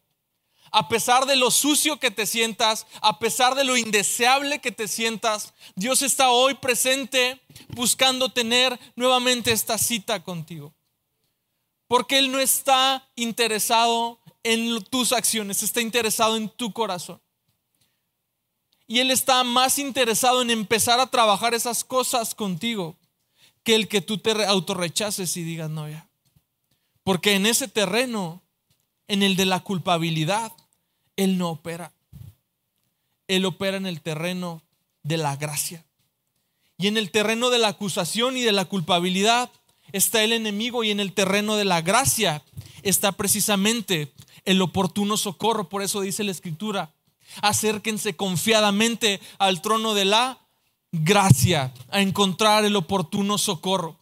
a 0.75 0.89
pesar 0.89 1.25
de 1.25 1.38
lo 1.38 1.51
sucio 1.51 2.01
que 2.01 2.12
te 2.12 2.25
sientas, 2.25 2.86
a 2.99 3.17
pesar 3.17 3.55
de 3.55 3.63
lo 3.63 3.77
indeseable 3.77 4.60
que 4.60 4.73
te 4.73 4.89
sientas, 4.89 5.53
Dios 5.75 6.01
está 6.01 6.31
hoy 6.31 6.55
presente 6.55 7.39
buscando 7.69 8.27
tener 8.27 8.77
nuevamente 8.97 9.53
esta 9.53 9.77
cita 9.77 10.21
contigo. 10.21 10.73
Porque 11.88 12.17
Él 12.17 12.29
no 12.29 12.39
está 12.39 13.08
interesado 13.15 14.19
en 14.45 14.84
tus 14.84 15.12
acciones, 15.12 15.63
está 15.63 15.81
interesado 15.81 16.38
en 16.38 16.49
tu 16.49 16.71
corazón. 16.71 17.19
Y 18.86 18.99
Él 18.99 19.10
está 19.10 19.43
más 19.43 19.79
interesado 19.79 20.43
en 20.43 20.51
empezar 20.51 20.99
a 20.99 21.08
trabajar 21.08 21.55
esas 21.55 21.84
cosas 21.84 22.36
contigo 22.36 22.95
que 23.63 23.73
el 23.73 23.88
que 23.88 24.01
tú 24.01 24.19
te 24.19 24.45
autorrechaces 24.45 25.36
y 25.36 25.43
digas, 25.43 25.71
no, 25.71 25.89
ya. 25.89 26.08
Porque 27.03 27.34
en 27.34 27.47
ese 27.47 27.67
terreno, 27.67 28.43
en 29.08 29.23
el 29.23 29.36
de 29.36 29.45
la 29.45 29.62
culpabilidad, 29.62 30.51
él 31.15 31.39
no 31.39 31.49
opera. 31.49 31.91
Él 33.27 33.45
opera 33.45 33.77
en 33.77 33.88
el 33.88 34.01
terreno 34.01 34.62
de 35.01 35.17
la 35.17 35.36
gracia. 35.38 35.84
Y 36.77 36.86
en 36.86 36.97
el 36.97 37.10
terreno 37.10 37.49
de 37.49 37.58
la 37.58 37.69
acusación 37.69 38.38
y 38.38 38.41
de 38.41 38.51
la 38.51 38.65
culpabilidad 38.65 39.49
está 39.91 40.21
el 40.23 40.34
enemigo 40.34 40.84
y 40.84 40.91
en 40.91 40.99
el 40.99 41.13
terreno 41.13 41.55
de 41.55 41.65
la 41.65 41.81
gracia 41.81 42.43
está 42.84 43.12
precisamente 43.12 44.13
el 44.45 44.62
oportuno 44.62 45.17
socorro. 45.17 45.69
Por 45.69 45.81
eso 45.81 46.01
dice 46.01 46.23
la 46.23 46.31
escritura, 46.31 46.93
acérquense 47.41 48.15
confiadamente 48.15 49.19
al 49.38 49.62
trono 49.62 49.93
de 49.93 50.05
la 50.05 50.39
gracia 50.91 51.73
a 51.89 52.01
encontrar 52.01 52.63
el 52.65 52.75
oportuno 52.75 53.38
socorro. 53.38 53.97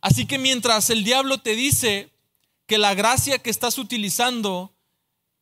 Así 0.00 0.26
que 0.26 0.38
mientras 0.38 0.90
el 0.90 1.04
diablo 1.04 1.38
te 1.38 1.56
dice 1.56 2.10
que 2.66 2.78
la 2.78 2.94
gracia 2.94 3.38
que 3.38 3.50
estás 3.50 3.78
utilizando 3.78 4.72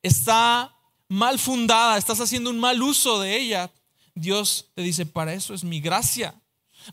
está 0.02 0.74
mal 1.08 1.38
fundada, 1.38 1.98
estás 1.98 2.20
haciendo 2.20 2.50
un 2.50 2.58
mal 2.58 2.82
uso 2.82 3.20
de 3.20 3.36
ella, 3.36 3.70
Dios 4.14 4.66
te 4.74 4.82
dice, 4.82 5.04
para 5.04 5.34
eso 5.34 5.52
es 5.52 5.62
mi 5.62 5.80
gracia. 5.80 6.34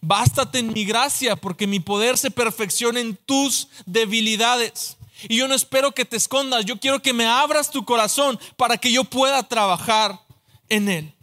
Bástate 0.02 0.60
en 0.60 0.74
mi 0.74 0.86
gracia, 0.86 1.36
porque 1.36 1.68
mi 1.68 1.80
poder 1.80 2.18
se 2.18 2.32
perfecciona 2.32 3.00
en 3.00 3.16
tus 3.16 3.70
debilidades. 3.86 4.98
Y 5.30 5.38
yo 5.38 5.48
no 5.48 5.56
espero 5.56 5.94
que 5.94 6.06
te 6.06 6.18
escondas, 6.18 6.66
yo 6.66 6.80
quiero 6.80 7.02
que 7.02 7.14
me 7.14 7.26
abras 7.26 7.72
tu 7.72 7.86
corazón 7.86 8.40
para 8.58 8.78
que 8.78 8.92
yo 8.92 9.04
pueda 9.04 9.48
trabajar 9.48 10.20
en 10.70 10.90
él. 10.90 11.14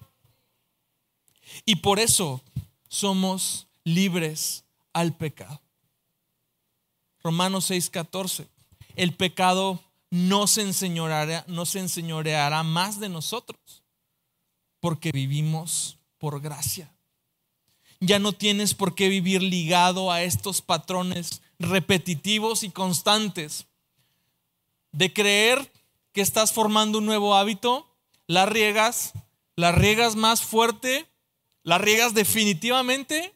Y 1.64 1.76
por 1.76 1.98
eso 1.98 2.42
somos 2.88 3.66
libres 3.85 4.64
al 4.92 5.14
pecado. 5.16 5.61
Romanos 7.22 7.70
6:14. 7.70 8.48
El 8.96 9.14
pecado 9.14 9.83
no 10.11 10.46
se 10.46 10.62
enseñoreará, 10.62 11.44
no 11.46 11.66
se 11.66 11.81
enseñoreará 11.81 12.62
más 12.62 12.98
de 12.98 13.09
nosotros, 13.09 13.83
porque 14.81 15.12
vivimos 15.12 15.98
por 16.18 16.40
gracia. 16.40 16.92
Ya 18.00 18.18
no 18.18 18.33
tienes 18.33 18.74
por 18.74 18.94
qué 18.94 19.09
vivir 19.09 19.42
ligado 19.42 20.11
a 20.11 20.22
estos 20.22 20.62
patrones 20.62 21.42
repetitivos 21.59 22.62
y 22.62 22.70
constantes 22.70 23.66
de 24.92 25.12
creer 25.12 25.72
que 26.12 26.20
estás 26.20 26.53
formando 26.53 26.98
un 26.98 27.07
nuevo 27.07 27.35
hábito, 27.35 27.88
la 28.26 28.46
riegas, 28.46 29.12
la 29.57 29.72
riegas 29.72 30.16
más 30.16 30.42
fuerte, 30.42 31.07
la 31.62 31.79
riegas 31.79 32.14
definitivamente 32.14 33.35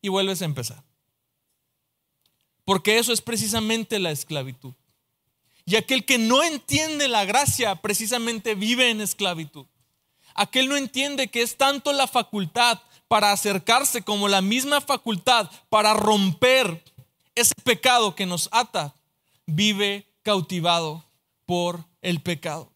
y 0.00 0.08
vuelves 0.08 0.42
a 0.42 0.46
empezar. 0.46 0.82
Porque 2.64 2.98
eso 2.98 3.12
es 3.12 3.20
precisamente 3.20 3.98
la 3.98 4.10
esclavitud. 4.10 4.74
Y 5.64 5.76
aquel 5.76 6.04
que 6.04 6.18
no 6.18 6.42
entiende 6.42 7.08
la 7.08 7.24
gracia 7.24 7.74
precisamente 7.76 8.54
vive 8.54 8.90
en 8.90 9.00
esclavitud. 9.00 9.66
Aquel 10.34 10.68
no 10.68 10.76
entiende 10.76 11.28
que 11.28 11.42
es 11.42 11.56
tanto 11.56 11.92
la 11.92 12.06
facultad 12.06 12.80
para 13.06 13.32
acercarse 13.32 14.02
como 14.02 14.28
la 14.28 14.40
misma 14.40 14.80
facultad 14.80 15.50
para 15.68 15.94
romper 15.94 16.82
ese 17.34 17.54
pecado 17.64 18.14
que 18.14 18.26
nos 18.26 18.48
ata, 18.52 18.94
vive 19.46 20.07
cautivado 20.28 21.02
por 21.46 21.86
el 22.02 22.20
pecado. 22.20 22.70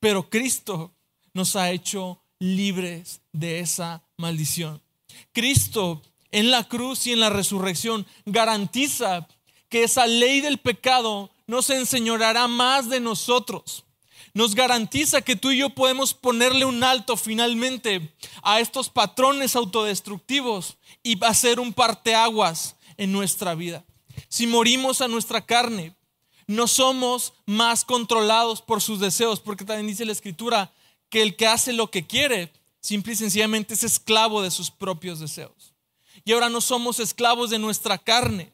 Pero 0.00 0.28
Cristo 0.28 0.92
nos 1.32 1.54
ha 1.54 1.70
hecho 1.70 2.20
libres 2.40 3.20
de 3.30 3.60
esa 3.60 4.02
maldición. 4.16 4.82
Cristo 5.30 6.02
en 6.32 6.50
la 6.50 6.64
cruz 6.64 7.06
y 7.06 7.12
en 7.12 7.20
la 7.20 7.30
resurrección 7.30 8.04
garantiza 8.26 9.28
que 9.68 9.84
esa 9.84 10.08
ley 10.08 10.40
del 10.40 10.58
pecado 10.58 11.30
no 11.46 11.62
se 11.62 11.76
enseñoreará 11.76 12.48
más 12.48 12.90
de 12.90 12.98
nosotros. 12.98 13.84
Nos 14.32 14.56
garantiza 14.56 15.22
que 15.22 15.36
tú 15.36 15.52
y 15.52 15.58
yo 15.58 15.70
podemos 15.70 16.14
ponerle 16.14 16.64
un 16.64 16.82
alto 16.82 17.16
finalmente 17.16 18.12
a 18.42 18.58
estos 18.58 18.90
patrones 18.90 19.54
autodestructivos 19.54 20.78
y 21.04 21.24
hacer 21.24 21.60
un 21.60 21.72
parteaguas 21.72 22.74
en 22.96 23.12
nuestra 23.12 23.54
vida. 23.54 23.84
Si 24.28 24.48
morimos 24.48 25.00
a 25.00 25.06
nuestra 25.06 25.46
carne, 25.46 25.94
No 26.46 26.66
somos 26.66 27.32
más 27.46 27.84
controlados 27.84 28.60
por 28.60 28.82
sus 28.82 29.00
deseos, 29.00 29.40
porque 29.40 29.64
también 29.64 29.86
dice 29.86 30.04
la 30.04 30.12
escritura 30.12 30.72
que 31.08 31.22
el 31.22 31.36
que 31.36 31.46
hace 31.46 31.72
lo 31.72 31.90
que 31.90 32.06
quiere, 32.06 32.52
simple 32.80 33.12
y 33.12 33.16
sencillamente 33.16 33.74
es 33.74 33.84
esclavo 33.84 34.42
de 34.42 34.50
sus 34.50 34.70
propios 34.70 35.20
deseos. 35.20 35.72
Y 36.24 36.32
ahora 36.32 36.48
no 36.48 36.60
somos 36.60 37.00
esclavos 37.00 37.50
de 37.50 37.58
nuestra 37.58 37.98
carne, 37.98 38.52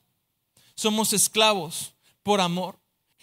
somos 0.74 1.12
esclavos 1.12 1.92
por 2.22 2.40
amor. 2.40 2.78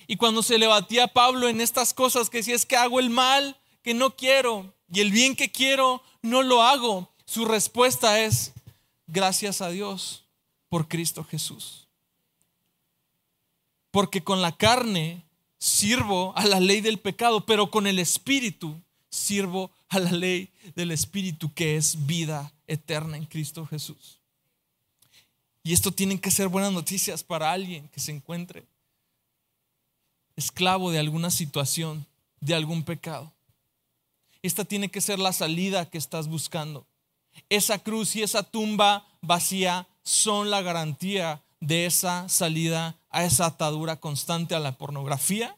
Y 0.08 0.16
cuando 0.16 0.42
se 0.42 0.58
le 0.58 0.68
batía 0.68 1.06
a 1.06 1.14
Pablo 1.14 1.50
en 1.50 1.62
estas 1.62 1.94
cosas, 1.94 2.30
que 2.30 2.44
si 2.44 2.54
es 2.54 2.66
que 2.66 2.78
hago 2.78 3.00
el 3.00 3.10
mal 3.10 3.58
que 3.84 3.94
no 3.94 4.16
quiero 4.16 4.74
y 4.92 5.02
el 5.02 5.12
bien 5.12 5.36
que 5.36 5.52
quiero, 5.52 6.02
no 6.22 6.44
lo 6.44 6.62
hago, 6.62 7.10
su 7.26 7.46
respuesta 7.46 8.22
es, 8.22 8.54
gracias 9.06 9.62
a 9.62 9.70
Dios 9.70 10.24
por 10.70 10.88
Cristo 10.88 11.24
Jesús. 11.24 11.87
Porque 13.98 14.24
con 14.24 14.44
la 14.44 14.56
carne 14.56 15.24
sirvo 15.58 16.32
a 16.38 16.46
la 16.46 16.60
ley 16.60 16.82
del 16.82 17.00
pecado, 17.00 17.48
pero 17.48 17.72
con 17.72 17.88
el 17.88 17.98
Espíritu 17.98 18.80
sirvo 19.10 19.72
a 19.90 19.98
la 19.98 20.12
ley 20.12 20.52
del 20.76 20.92
Espíritu 20.92 21.52
que 21.52 21.78
es 21.78 22.06
vida 22.06 22.54
eterna 22.68 23.18
en 23.18 23.26
Cristo 23.26 23.66
Jesús. 23.66 24.20
Y 25.64 25.74
esto 25.74 25.92
tienen 25.92 26.20
que 26.20 26.30
ser 26.30 26.48
buenas 26.48 26.72
noticias 26.72 27.24
para 27.24 27.52
alguien 27.52 27.88
que 27.88 28.00
se 28.00 28.12
encuentre 28.12 28.68
esclavo 30.36 30.92
de 30.92 31.00
alguna 31.00 31.32
situación, 31.32 32.06
de 32.40 32.54
algún 32.54 32.84
pecado. 32.84 33.34
Esta 34.44 34.64
tiene 34.64 34.90
que 34.90 35.02
ser 35.02 35.18
la 35.18 35.34
salida 35.34 35.90
que 35.90 35.98
estás 35.98 36.28
buscando. 36.28 36.86
Esa 37.50 37.80
cruz 37.80 38.16
y 38.16 38.22
esa 38.22 38.44
tumba 38.44 39.08
vacía 39.22 39.88
son 40.04 40.52
la 40.52 40.62
garantía 40.62 41.42
de 41.60 41.86
esa 41.86 42.30
salida 42.30 42.98
a 43.10 43.24
esa 43.24 43.48
atadura 43.48 44.00
constante 44.00 44.56
a 44.56 44.60
la 44.60 44.78
pornografía, 44.78 45.58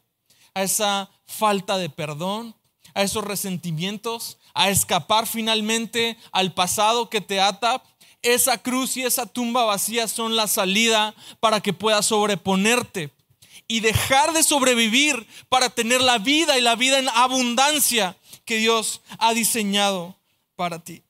a 0.53 0.63
esa 0.63 1.09
falta 1.25 1.77
de 1.77 1.89
perdón, 1.89 2.55
a 2.93 3.03
esos 3.03 3.23
resentimientos, 3.23 4.37
a 4.53 4.69
escapar 4.69 5.27
finalmente 5.27 6.17
al 6.31 6.53
pasado 6.53 7.09
que 7.09 7.21
te 7.21 7.39
ata. 7.41 7.83
Esa 8.21 8.57
cruz 8.57 8.97
y 8.97 9.03
esa 9.03 9.25
tumba 9.25 9.63
vacía 9.63 10.07
son 10.07 10.35
la 10.35 10.47
salida 10.47 11.15
para 11.39 11.61
que 11.61 11.73
puedas 11.73 12.07
sobreponerte 12.07 13.13
y 13.67 13.79
dejar 13.81 14.33
de 14.33 14.43
sobrevivir 14.43 15.27
para 15.47 15.69
tener 15.69 16.01
la 16.01 16.17
vida 16.17 16.57
y 16.57 16.61
la 16.61 16.75
vida 16.75 16.99
en 16.99 17.07
abundancia 17.09 18.17
que 18.43 18.57
Dios 18.57 19.01
ha 19.19 19.33
diseñado 19.33 20.17
para 20.55 20.79
ti. 20.79 21.03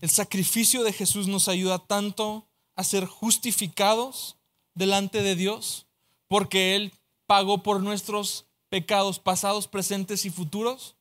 El 0.00 0.10
sacrificio 0.10 0.82
de 0.82 0.92
Jesús 0.92 1.28
nos 1.28 1.48
ayuda 1.48 1.78
tanto 1.78 2.48
a 2.74 2.84
ser 2.84 3.04
justificados 3.06 4.36
delante 4.74 5.22
de 5.22 5.36
Dios, 5.36 5.86
porque 6.28 6.74
Él 6.76 6.92
pagó 7.26 7.62
por 7.62 7.82
nuestros 7.82 8.46
pecados 8.70 9.18
pasados, 9.18 9.68
presentes 9.68 10.24
y 10.24 10.30
futuros. 10.30 10.96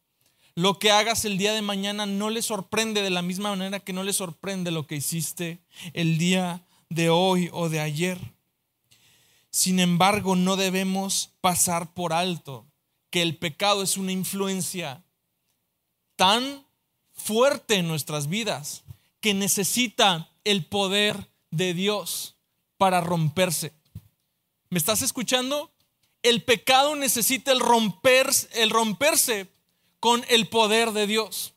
Lo 0.55 0.79
que 0.79 0.91
hagas 0.91 1.23
el 1.23 1.37
día 1.37 1.53
de 1.53 1.61
mañana 1.61 2.05
no 2.05 2.29
le 2.29 2.41
sorprende 2.41 3.01
de 3.01 3.09
la 3.09 3.21
misma 3.21 3.49
manera 3.51 3.79
que 3.79 3.93
no 3.93 4.03
le 4.03 4.11
sorprende 4.11 4.71
lo 4.71 4.87
que 4.87 4.97
hiciste 4.97 5.59
el 5.93 6.17
día 6.17 6.65
de 6.89 7.09
hoy 7.09 7.49
o 7.53 7.69
de 7.69 7.79
ayer. 7.79 8.19
Sin 9.51 9.79
embargo, 9.79 10.35
no 10.35 10.57
debemos 10.57 11.31
pasar 11.39 11.93
por 11.93 12.11
alto 12.11 12.65
que 13.09 13.21
el 13.21 13.37
pecado 13.37 13.81
es 13.81 13.97
una 13.97 14.11
influencia 14.11 15.03
tan 16.15 16.65
fuerte 17.19 17.75
en 17.75 17.87
nuestras 17.87 18.27
vidas 18.27 18.83
que 19.21 19.33
necesita 19.33 20.29
el 20.43 20.65
poder 20.65 21.29
de 21.51 21.73
Dios 21.73 22.35
para 22.77 23.01
romperse. 23.01 23.73
¿Me 24.69 24.79
estás 24.79 25.01
escuchando? 25.01 25.71
El 26.23 26.43
pecado 26.43 26.95
necesita 26.95 27.51
el, 27.51 27.59
romper, 27.59 28.29
el 28.53 28.69
romperse 28.69 29.47
con 29.99 30.25
el 30.29 30.47
poder 30.47 30.91
de 30.91 31.07
Dios. 31.07 31.53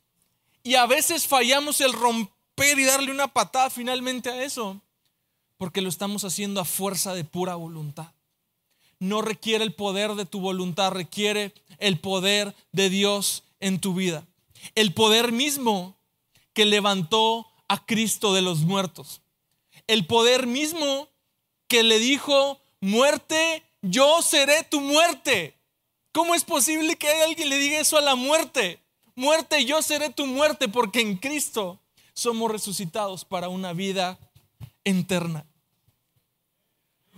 Y 0.62 0.75
a 0.75 0.87
veces 0.87 1.27
fallamos 1.27 1.81
el 1.81 1.92
romper 1.92 2.79
y 2.79 2.85
darle 2.85 3.11
una 3.11 3.29
patada 3.29 3.70
finalmente 3.70 4.31
a 4.31 4.42
eso 4.42 4.81
porque 5.62 5.81
lo 5.81 5.88
estamos 5.88 6.25
haciendo 6.25 6.61
a 6.61 6.64
fuerza 6.64 7.14
de 7.14 7.22
pura 7.22 7.55
voluntad. 7.55 8.11
No 8.98 9.22
requiere 9.22 9.62
el 9.62 9.72
poder 9.72 10.16
de 10.16 10.27
tu 10.27 10.40
voluntad, 10.40 10.90
requiere 10.90 11.55
el 11.79 12.01
poder 12.01 12.57
de 12.72 12.90
Dios 12.90 13.44
en 13.61 13.79
tu 13.79 13.94
vida. 13.94 14.27
El 14.75 14.92
poder 14.92 15.33
mismo 15.33 15.96
que 16.53 16.64
levantó 16.64 17.46
a 17.68 17.85
Cristo 17.85 18.35
de 18.35 18.42
los 18.42 18.61
muertos. 18.61 19.22
El 19.87 20.07
poder 20.07 20.46
mismo 20.46 21.09
que 21.68 21.83
le 21.83 21.98
dijo, 21.98 22.61
muerte, 22.81 23.62
yo 23.81 24.22
seré 24.22 24.62
tu 24.64 24.81
muerte. 24.81 25.57
¿Cómo 26.12 26.35
es 26.35 26.44
posible 26.44 26.96
que 26.96 27.09
alguien 27.09 27.48
le 27.48 27.59
diga 27.59 27.81
eso 27.81 27.96
a 27.96 28.03
la 28.03 28.14
muerte? 28.14 28.81
Muerte, 29.14 29.64
yo 29.64 29.83
seré 29.83 30.11
tu 30.11 30.27
muerte, 30.27 30.68
porque 30.68 31.01
en 31.01 31.16
Cristo 31.16 31.81
somos 32.14 32.51
resucitados 32.51 33.25
para 33.25 33.48
una 33.48 33.72
vida 33.72 34.18
eterna 34.85 35.46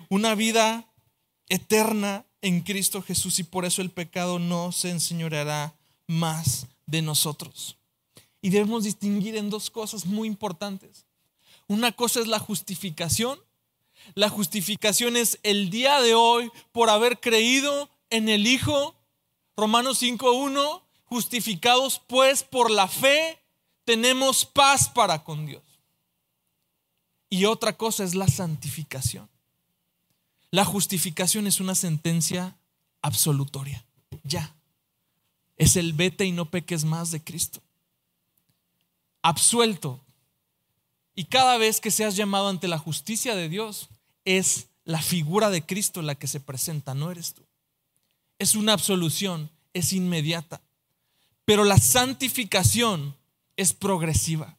una 0.09 0.35
vida 0.35 0.87
eterna 1.49 2.25
en 2.41 2.61
Cristo 2.61 3.03
Jesús 3.03 3.39
y 3.39 3.45
por 3.45 3.65
eso 3.65 3.83
el 3.83 3.91
pecado 3.91 4.39
no 4.39 4.73
se 4.73 4.91
enseñoreará 4.91 5.75
más 6.07 6.67
de 6.87 7.03
nosotros. 7.03 7.77
Y 8.41 8.51
debemos 8.51 8.85
distinguir 8.85 9.37
en 9.37 9.51
dos 9.51 9.71
cosas 9.71 10.07
muy 10.07 10.29
importantes. 10.29 11.07
Una 11.67 11.93
cosa 11.93 12.21
es 12.21 12.27
la 12.27 12.39
justificación. 12.39 13.39
La 14.15 14.29
justificación 14.29 15.17
es 15.17 15.39
el 15.43 15.71
día 15.71 16.01
de 16.01 16.15
hoy 16.15 16.51
por 16.73 16.91
haber 16.91 17.21
creído 17.21 17.89
en 18.11 18.29
el 18.29 18.47
Hijo. 18.47 18.95
Romanos 19.57 20.03
5.1, 20.03 20.83
justificados 21.05 22.03
pues 22.07 22.43
por 22.43 22.71
la 22.71 22.89
fe, 22.89 23.39
tenemos 23.85 24.45
paz 24.45 24.89
para 24.89 25.25
con 25.25 25.47
Dios. 25.47 25.63
Y 27.31 27.47
otra 27.47 27.77
cosa 27.77 28.05
es 28.05 28.15
la 28.15 28.29
santificación. 28.29 29.29
La 30.51 30.65
justificación 30.65 31.47
es 31.47 31.61
una 31.61 31.75
sentencia 31.75 32.57
absolutoria. 33.03 33.85
Ya. 34.23 34.54
Es 35.57 35.77
el 35.77 35.93
vete 35.93 36.25
y 36.25 36.33
no 36.33 36.51
peques 36.51 36.85
más 36.85 37.11
de 37.11 37.23
Cristo. 37.23 37.63
Absuelto. 39.23 40.01
Y 41.15 41.25
cada 41.25 41.57
vez 41.59 41.81
que 41.81 41.91
seas 41.91 42.17
llamado 42.17 42.49
ante 42.49 42.69
la 42.69 42.79
justicia 42.79 43.37
de 43.37 43.49
Dios, 43.49 43.89
es 44.25 44.67
la 44.85 45.01
figura 45.01 45.51
de 45.51 45.65
Cristo 45.65 46.03
la 46.03 46.15
que 46.15 46.27
se 46.27 46.41
presenta, 46.41 46.95
no 46.95 47.11
eres 47.11 47.35
tú. 47.35 47.43
Es 48.39 48.55
una 48.55 48.73
absolución, 48.73 49.51
es 49.73 49.93
inmediata. 49.93 50.61
Pero 51.45 51.65
la 51.65 51.79
santificación 51.79 53.17
es 53.57 53.73
progresiva. 53.73 54.57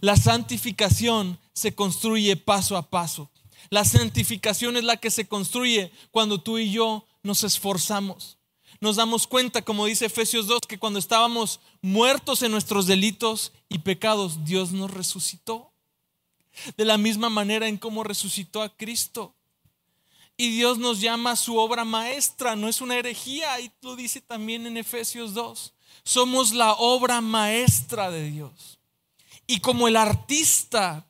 La 0.00 0.16
santificación 0.16 1.38
se 1.52 1.74
construye 1.74 2.36
paso 2.36 2.76
a 2.76 2.88
paso. 2.88 3.30
La 3.70 3.84
santificación 3.84 4.76
es 4.76 4.84
la 4.84 4.96
que 4.96 5.10
se 5.10 5.26
construye 5.26 5.92
cuando 6.10 6.40
tú 6.40 6.58
y 6.58 6.70
yo 6.70 7.06
nos 7.22 7.44
esforzamos. 7.44 8.38
Nos 8.80 8.96
damos 8.96 9.26
cuenta, 9.26 9.62
como 9.62 9.86
dice 9.86 10.06
Efesios 10.06 10.46
2, 10.46 10.60
que 10.68 10.78
cuando 10.78 10.98
estábamos 10.98 11.60
muertos 11.80 12.42
en 12.42 12.50
nuestros 12.50 12.86
delitos 12.86 13.52
y 13.68 13.78
pecados, 13.78 14.44
Dios 14.44 14.72
nos 14.72 14.90
resucitó. 14.90 15.72
De 16.76 16.84
la 16.84 16.98
misma 16.98 17.30
manera 17.30 17.66
en 17.66 17.78
cómo 17.78 18.04
resucitó 18.04 18.62
a 18.62 18.68
Cristo. 18.76 19.34
Y 20.36 20.50
Dios 20.50 20.78
nos 20.78 21.00
llama 21.00 21.36
su 21.36 21.56
obra 21.56 21.84
maestra, 21.84 22.56
no 22.56 22.68
es 22.68 22.80
una 22.80 22.96
herejía, 22.96 23.60
y 23.60 23.70
lo 23.82 23.94
dice 23.94 24.20
también 24.20 24.66
en 24.66 24.76
Efesios 24.76 25.34
2. 25.34 25.72
Somos 26.04 26.52
la 26.52 26.72
obra 26.72 27.20
maestra 27.20 28.10
de 28.10 28.30
Dios. 28.30 28.78
Y 29.46 29.60
como 29.60 29.88
el 29.88 29.96
artista 29.96 31.06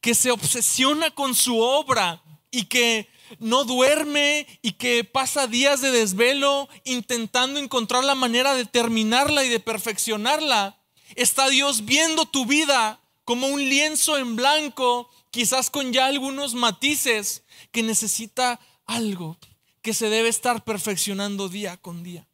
que 0.00 0.14
se 0.14 0.30
obsesiona 0.30 1.10
con 1.10 1.34
su 1.34 1.58
obra 1.58 2.22
y 2.50 2.66
que 2.66 3.08
no 3.38 3.64
duerme 3.64 4.46
y 4.62 4.72
que 4.72 5.04
pasa 5.04 5.46
días 5.46 5.80
de 5.80 5.90
desvelo 5.90 6.68
intentando 6.84 7.58
encontrar 7.58 8.04
la 8.04 8.14
manera 8.14 8.54
de 8.54 8.64
terminarla 8.64 9.44
y 9.44 9.48
de 9.48 9.60
perfeccionarla. 9.60 10.80
Está 11.14 11.48
Dios 11.48 11.84
viendo 11.84 12.26
tu 12.26 12.46
vida 12.46 13.00
como 13.24 13.46
un 13.46 13.60
lienzo 13.60 14.18
en 14.18 14.36
blanco, 14.36 15.10
quizás 15.30 15.70
con 15.70 15.92
ya 15.92 16.06
algunos 16.06 16.54
matices, 16.54 17.44
que 17.72 17.82
necesita 17.82 18.60
algo 18.86 19.38
que 19.82 19.94
se 19.94 20.08
debe 20.08 20.28
estar 20.28 20.64
perfeccionando 20.64 21.48
día 21.48 21.76
con 21.76 22.02
día. 22.02 22.26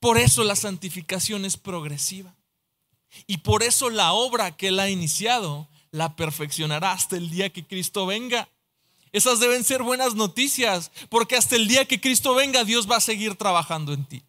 Por 0.00 0.18
eso 0.18 0.44
la 0.44 0.56
santificación 0.56 1.44
es 1.44 1.56
progresiva. 1.56 2.36
Y 3.26 3.38
por 3.38 3.62
eso 3.62 3.90
la 3.90 4.12
obra 4.12 4.56
que 4.56 4.68
Él 4.68 4.80
ha 4.80 4.90
iniciado 4.90 5.68
la 5.92 6.16
perfeccionará 6.16 6.92
hasta 6.92 7.16
el 7.16 7.30
día 7.30 7.50
que 7.50 7.64
Cristo 7.64 8.04
venga. 8.04 8.48
Esas 9.14 9.38
deben 9.38 9.62
ser 9.62 9.84
buenas 9.84 10.16
noticias, 10.16 10.90
porque 11.08 11.36
hasta 11.36 11.54
el 11.54 11.68
día 11.68 11.84
que 11.84 12.00
Cristo 12.00 12.34
venga 12.34 12.64
Dios 12.64 12.90
va 12.90 12.96
a 12.96 13.00
seguir 13.00 13.36
trabajando 13.36 13.92
en 13.92 14.04
ti. 14.04 14.24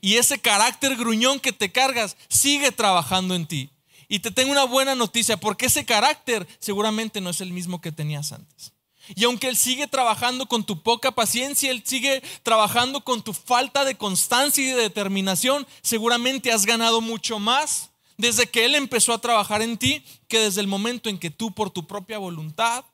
Y 0.00 0.14
ese 0.14 0.38
carácter 0.38 0.96
gruñón 0.96 1.38
que 1.40 1.52
te 1.52 1.70
cargas 1.70 2.16
sigue 2.30 2.72
trabajando 2.72 3.34
en 3.34 3.46
ti. 3.46 3.68
Y 4.08 4.20
te 4.20 4.30
tengo 4.30 4.50
una 4.50 4.64
buena 4.64 4.94
noticia, 4.94 5.36
porque 5.36 5.66
ese 5.66 5.84
carácter 5.84 6.48
seguramente 6.58 7.20
no 7.20 7.28
es 7.28 7.42
el 7.42 7.52
mismo 7.52 7.82
que 7.82 7.92
tenías 7.92 8.32
antes. 8.32 8.72
Y 9.14 9.24
aunque 9.24 9.48
Él 9.48 9.58
sigue 9.58 9.88
trabajando 9.88 10.46
con 10.46 10.64
tu 10.64 10.82
poca 10.82 11.12
paciencia, 11.12 11.70
Él 11.70 11.82
sigue 11.84 12.22
trabajando 12.42 13.02
con 13.02 13.22
tu 13.22 13.34
falta 13.34 13.84
de 13.84 13.96
constancia 13.98 14.64
y 14.64 14.70
de 14.70 14.80
determinación, 14.80 15.66
seguramente 15.82 16.50
has 16.50 16.64
ganado 16.64 17.02
mucho 17.02 17.38
más 17.38 17.90
desde 18.16 18.46
que 18.46 18.64
Él 18.64 18.74
empezó 18.74 19.12
a 19.12 19.20
trabajar 19.20 19.60
en 19.60 19.76
ti 19.76 20.02
que 20.28 20.38
desde 20.38 20.62
el 20.62 20.66
momento 20.66 21.10
en 21.10 21.18
que 21.18 21.28
tú 21.28 21.52
por 21.52 21.68
tu 21.68 21.86
propia 21.86 22.16
voluntad, 22.16 22.86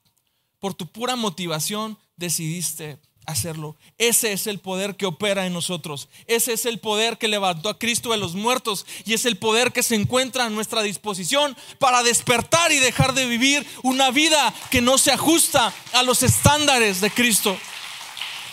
por 0.61 0.75
tu 0.75 0.87
pura 0.87 1.17
motivación, 1.17 1.99
decidiste 2.17 2.99
hacerlo. 3.27 3.77
Ese 3.99 4.33
es 4.33 4.47
el 4.47 4.59
poder 4.59 4.97
que 4.97 5.07
opera 5.07 5.47
en 5.47 5.53
nosotros. 5.53 6.09
Ese 6.27 6.53
es 6.53 6.67
el 6.67 6.79
poder 6.79 7.19
que 7.19 7.29
levantó 7.29 7.69
a 7.69 7.79
Cristo 7.79 8.11
de 8.11 8.19
los 8.19 8.35
muertos 8.35 8.87
y 9.05 9.15
es 9.15 9.25
el 9.25 9.37
poder 9.37 9.73
que 9.73 9.83
se 9.83 9.95
encuentra 9.95 10.45
a 10.45 10.51
nuestra 10.51 10.83
disposición 10.83 11.57
para 11.79 12.03
despertar 12.03 12.73
y 12.73 12.79
dejar 12.79 13.15
de 13.15 13.27
vivir 13.27 13.67
una 13.83 14.11
vida 14.11 14.53
que 14.71 14.81
no 14.81 14.99
se 14.99 15.13
ajusta 15.13 15.73
a 15.93 16.03
los 16.03 16.23
estándares 16.23 17.01
de 17.01 17.11
Cristo, 17.11 17.57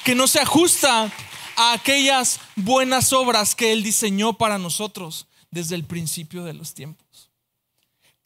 que 0.04 0.16
no 0.16 0.28
se 0.28 0.40
ajusta 0.40 1.12
a 1.56 1.74
aquellas 1.74 2.40
buenas 2.56 3.14
obras 3.14 3.56
que 3.56 3.74
Él 3.74 3.84
diseñó 3.84 4.34
para 4.38 4.58
nosotros 4.58 5.28
desde 5.50 5.76
el 5.76 5.84
principio 5.84 6.44
de 6.44 6.54
los 6.54 6.74
tiempos. 6.74 7.27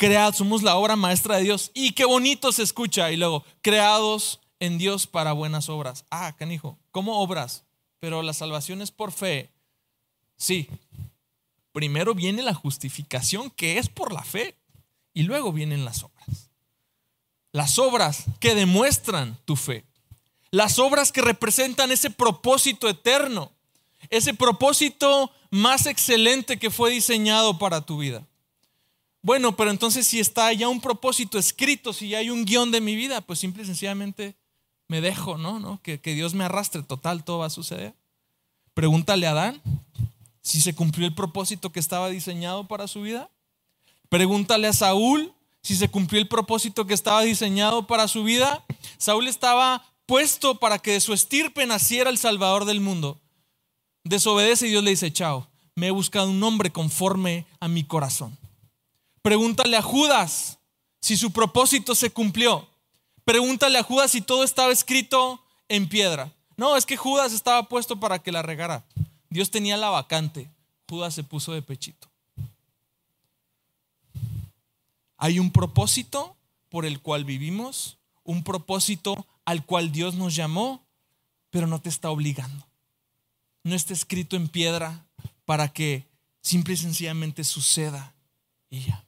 Creados, 0.01 0.37
somos 0.37 0.63
la 0.63 0.77
obra 0.77 0.95
maestra 0.95 1.35
de 1.35 1.43
Dios 1.43 1.69
y 1.75 1.91
qué 1.91 2.05
bonito 2.05 2.51
se 2.51 2.63
escucha 2.63 3.11
y 3.11 3.17
luego 3.17 3.45
creados 3.61 4.39
en 4.59 4.79
Dios 4.79 5.05
para 5.05 5.31
buenas 5.33 5.69
obras. 5.69 6.05
Ah, 6.09 6.35
canijo, 6.35 6.75
¿cómo 6.89 7.19
obras? 7.19 7.65
Pero 7.99 8.23
la 8.23 8.33
salvación 8.33 8.81
es 8.81 8.89
por 8.89 9.11
fe. 9.11 9.51
Sí. 10.37 10.67
Primero 11.71 12.15
viene 12.15 12.41
la 12.41 12.55
justificación 12.55 13.51
que 13.51 13.77
es 13.77 13.89
por 13.89 14.11
la 14.11 14.23
fe 14.23 14.55
y 15.13 15.21
luego 15.21 15.53
vienen 15.53 15.85
las 15.85 16.01
obras. 16.01 16.49
Las 17.51 17.77
obras 17.77 18.23
que 18.39 18.55
demuestran 18.55 19.37
tu 19.45 19.55
fe. 19.55 19.85
Las 20.49 20.79
obras 20.79 21.11
que 21.11 21.21
representan 21.21 21.91
ese 21.91 22.09
propósito 22.09 22.89
eterno. 22.89 23.51
Ese 24.09 24.33
propósito 24.33 25.31
más 25.51 25.85
excelente 25.85 26.57
que 26.57 26.71
fue 26.71 26.89
diseñado 26.89 27.59
para 27.59 27.81
tu 27.81 27.99
vida. 27.99 28.25
Bueno, 29.21 29.55
pero 29.55 29.69
entonces 29.69 30.07
si 30.07 30.19
está 30.19 30.51
ya 30.53 30.67
un 30.67 30.81
propósito 30.81 31.37
escrito, 31.37 31.93
si 31.93 32.09
ya 32.09 32.19
hay 32.19 32.29
un 32.29 32.45
guion 32.45 32.71
de 32.71 32.81
mi 32.81 32.95
vida, 32.95 33.21
pues 33.21 33.39
simple 33.39 33.63
y 33.63 33.65
sencillamente 33.65 34.35
me 34.87 34.99
dejo, 34.99 35.37
¿no? 35.37 35.59
¿no? 35.59 35.79
Que, 35.83 35.99
que 35.99 36.13
Dios 36.13 36.33
me 36.33 36.43
arrastre, 36.43 36.81
total, 36.83 37.23
todo 37.23 37.39
va 37.39 37.45
a 37.45 37.51
suceder. 37.51 37.93
Pregúntale 38.73 39.27
a 39.27 39.31
Adán 39.31 39.61
si 40.41 40.59
se 40.59 40.73
cumplió 40.73 41.07
el 41.07 41.13
propósito 41.13 41.71
que 41.71 41.79
estaba 41.79 42.09
diseñado 42.09 42.67
para 42.67 42.87
su 42.87 43.01
vida. 43.01 43.29
Pregúntale 44.09 44.67
a 44.67 44.73
Saúl 44.73 45.33
si 45.61 45.75
se 45.75 45.89
cumplió 45.89 46.19
el 46.19 46.27
propósito 46.27 46.87
que 46.87 46.93
estaba 46.93 47.21
diseñado 47.21 47.85
para 47.87 48.07
su 48.07 48.23
vida. 48.23 48.65
Saúl 48.97 49.27
estaba 49.27 49.85
puesto 50.05 50.59
para 50.59 50.79
que 50.79 50.93
de 50.93 50.99
su 50.99 51.13
estirpe 51.13 51.65
naciera 51.65 52.09
el 52.09 52.17
Salvador 52.17 52.65
del 52.65 52.81
mundo. 52.81 53.19
Desobedece 54.03 54.67
y 54.67 54.71
Dios 54.71 54.83
le 54.83 54.89
dice, 54.89 55.13
chao, 55.13 55.47
me 55.75 55.87
he 55.87 55.91
buscado 55.91 56.29
un 56.29 56.41
hombre 56.43 56.71
conforme 56.71 57.45
a 57.59 57.67
mi 57.67 57.83
corazón. 57.83 58.37
Pregúntale 59.21 59.77
a 59.77 59.81
Judas 59.81 60.57
si 60.99 61.17
su 61.17 61.31
propósito 61.31 61.95
se 61.95 62.11
cumplió. 62.11 62.67
Pregúntale 63.25 63.77
a 63.77 63.83
Judas 63.83 64.11
si 64.11 64.21
todo 64.21 64.43
estaba 64.43 64.71
escrito 64.71 65.43
en 65.69 65.87
piedra. 65.87 66.31
No, 66.57 66.75
es 66.75 66.85
que 66.85 66.97
Judas 66.97 67.33
estaba 67.33 67.69
puesto 67.69 67.99
para 67.99 68.19
que 68.19 68.31
la 68.31 68.41
regara. 68.41 68.83
Dios 69.29 69.51
tenía 69.51 69.77
la 69.77 69.89
vacante. 69.89 70.49
Judas 70.89 71.13
se 71.13 71.23
puso 71.23 71.53
de 71.53 71.61
pechito. 71.61 72.09
Hay 75.17 75.39
un 75.39 75.51
propósito 75.51 76.35
por 76.69 76.85
el 76.85 76.99
cual 76.99 77.25
vivimos, 77.25 77.97
un 78.23 78.43
propósito 78.43 79.27
al 79.45 79.65
cual 79.65 79.91
Dios 79.91 80.15
nos 80.15 80.35
llamó, 80.35 80.83
pero 81.49 81.67
no 81.67 81.79
te 81.79 81.89
está 81.89 82.09
obligando. 82.09 82.65
No 83.63 83.75
está 83.75 83.93
escrito 83.93 84.35
en 84.35 84.47
piedra 84.47 85.05
para 85.45 85.71
que 85.71 86.07
simple 86.41 86.73
y 86.73 86.77
sencillamente 86.77 87.43
suceda 87.43 88.13
y 88.69 88.81
ya. 88.81 89.05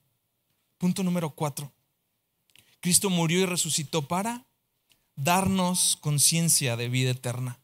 Punto 0.84 1.02
número 1.02 1.30
cuatro. 1.30 1.72
Cristo 2.82 3.10
murió 3.10 3.40
y 3.40 3.46
resucitó 3.46 4.02
para 4.02 4.44
darnos 5.16 5.98
conciencia 6.02 6.76
de 6.76 6.90
vida 6.90 7.12
eterna. 7.12 7.58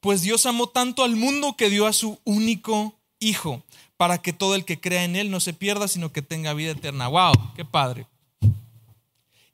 Pues 0.00 0.20
Dios 0.20 0.44
amó 0.44 0.68
tanto 0.68 1.02
al 1.02 1.16
mundo 1.16 1.56
que 1.56 1.70
dio 1.70 1.86
a 1.86 1.94
su 1.94 2.18
único 2.24 2.94
Hijo, 3.20 3.62
para 3.96 4.18
que 4.18 4.34
todo 4.34 4.54
el 4.54 4.66
que 4.66 4.78
crea 4.78 5.04
en 5.04 5.16
Él 5.16 5.30
no 5.30 5.40
se 5.40 5.54
pierda, 5.54 5.88
sino 5.88 6.12
que 6.12 6.20
tenga 6.20 6.52
vida 6.52 6.72
eterna. 6.72 7.08
¡Wow! 7.08 7.54
¡Qué 7.56 7.64
padre! 7.64 8.06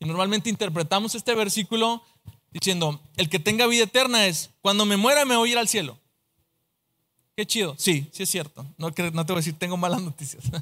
Y 0.00 0.04
normalmente 0.04 0.50
interpretamos 0.50 1.14
este 1.14 1.36
versículo 1.36 2.02
diciendo, 2.50 3.00
el 3.16 3.28
que 3.28 3.38
tenga 3.38 3.68
vida 3.68 3.84
eterna 3.84 4.26
es, 4.26 4.50
cuando 4.60 4.84
me 4.86 4.96
muera 4.96 5.24
me 5.24 5.36
voy 5.36 5.50
a 5.50 5.52
ir 5.52 5.58
al 5.58 5.68
cielo. 5.68 5.96
Qué 7.36 7.46
chido. 7.46 7.76
Sí, 7.78 8.08
sí 8.10 8.24
es 8.24 8.28
cierto. 8.28 8.66
No, 8.76 8.90
te 8.90 9.08
voy 9.08 9.22
a 9.22 9.36
decir, 9.36 9.54
tengo 9.56 9.76
malas 9.76 10.02
noticias. 10.02 10.42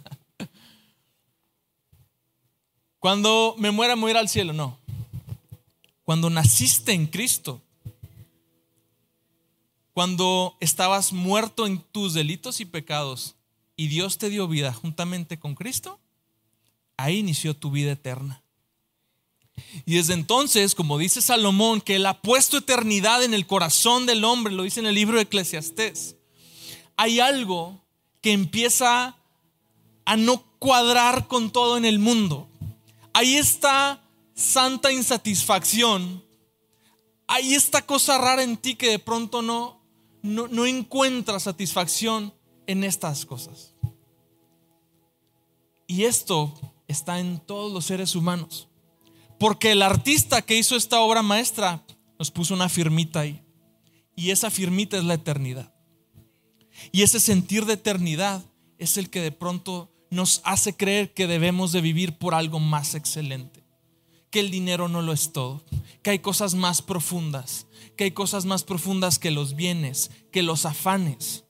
Cuando 3.02 3.56
me 3.58 3.72
muera, 3.72 3.96
me 3.96 4.02
voy 4.02 4.12
al 4.12 4.28
cielo. 4.28 4.52
No. 4.52 4.78
Cuando 6.04 6.30
naciste 6.30 6.92
en 6.92 7.08
Cristo, 7.08 7.60
cuando 9.92 10.56
estabas 10.60 11.12
muerto 11.12 11.66
en 11.66 11.80
tus 11.80 12.14
delitos 12.14 12.60
y 12.60 12.64
pecados 12.64 13.34
y 13.74 13.88
Dios 13.88 14.18
te 14.18 14.28
dio 14.30 14.46
vida 14.46 14.72
juntamente 14.72 15.36
con 15.40 15.56
Cristo, 15.56 15.98
ahí 16.96 17.18
inició 17.18 17.56
tu 17.56 17.72
vida 17.72 17.90
eterna. 17.90 18.44
Y 19.84 19.96
desde 19.96 20.14
entonces, 20.14 20.76
como 20.76 20.96
dice 20.96 21.22
Salomón, 21.22 21.80
que 21.80 21.96
Él 21.96 22.06
ha 22.06 22.22
puesto 22.22 22.58
eternidad 22.58 23.24
en 23.24 23.34
el 23.34 23.48
corazón 23.48 24.06
del 24.06 24.22
hombre, 24.22 24.52
lo 24.52 24.62
dice 24.62 24.78
en 24.78 24.86
el 24.86 24.94
libro 24.94 25.16
de 25.16 25.24
Eclesiastés, 25.24 26.14
hay 26.96 27.18
algo 27.18 27.82
que 28.20 28.30
empieza 28.30 29.16
a 30.04 30.16
no 30.16 30.44
cuadrar 30.60 31.26
con 31.26 31.50
todo 31.50 31.76
en 31.76 31.84
el 31.84 31.98
mundo 31.98 32.48
hay 33.12 33.36
esta 33.36 34.02
santa 34.34 34.92
insatisfacción, 34.92 36.24
hay 37.26 37.54
esta 37.54 37.84
cosa 37.86 38.18
rara 38.18 38.42
en 38.42 38.56
ti 38.56 38.74
que 38.74 38.90
de 38.90 38.98
pronto 38.98 39.42
no, 39.42 39.82
no, 40.22 40.48
no 40.48 40.66
encuentras 40.66 41.44
satisfacción 41.44 42.34
en 42.66 42.84
estas 42.84 43.26
cosas. 43.26 43.74
Y 45.86 46.04
esto 46.04 46.52
está 46.88 47.20
en 47.20 47.38
todos 47.38 47.72
los 47.72 47.84
seres 47.84 48.14
humanos. 48.14 48.68
Porque 49.38 49.72
el 49.72 49.82
artista 49.82 50.40
que 50.40 50.56
hizo 50.56 50.76
esta 50.76 51.00
obra 51.00 51.22
maestra 51.22 51.84
nos 52.18 52.30
puso 52.30 52.54
una 52.54 52.68
firmita 52.68 53.20
ahí. 53.20 53.42
Y 54.14 54.30
esa 54.30 54.50
firmita 54.50 54.96
es 54.96 55.04
la 55.04 55.14
eternidad. 55.14 55.74
Y 56.92 57.02
ese 57.02 57.20
sentir 57.20 57.66
de 57.66 57.74
eternidad 57.74 58.42
es 58.78 58.96
el 58.96 59.10
que 59.10 59.20
de 59.20 59.32
pronto 59.32 59.91
nos 60.12 60.42
hace 60.44 60.76
creer 60.76 61.14
que 61.14 61.26
debemos 61.26 61.72
de 61.72 61.80
vivir 61.80 62.18
por 62.18 62.34
algo 62.34 62.60
más 62.60 62.94
excelente, 62.94 63.64
que 64.30 64.40
el 64.40 64.50
dinero 64.50 64.86
no 64.86 65.00
lo 65.00 65.14
es 65.14 65.32
todo, 65.32 65.64
que 66.02 66.10
hay 66.10 66.18
cosas 66.18 66.54
más 66.54 66.82
profundas, 66.82 67.66
que 67.96 68.04
hay 68.04 68.10
cosas 68.10 68.44
más 68.44 68.62
profundas 68.62 69.18
que 69.18 69.30
los 69.30 69.56
bienes, 69.56 70.10
que 70.30 70.42
los 70.42 70.66
afanes. 70.66 71.44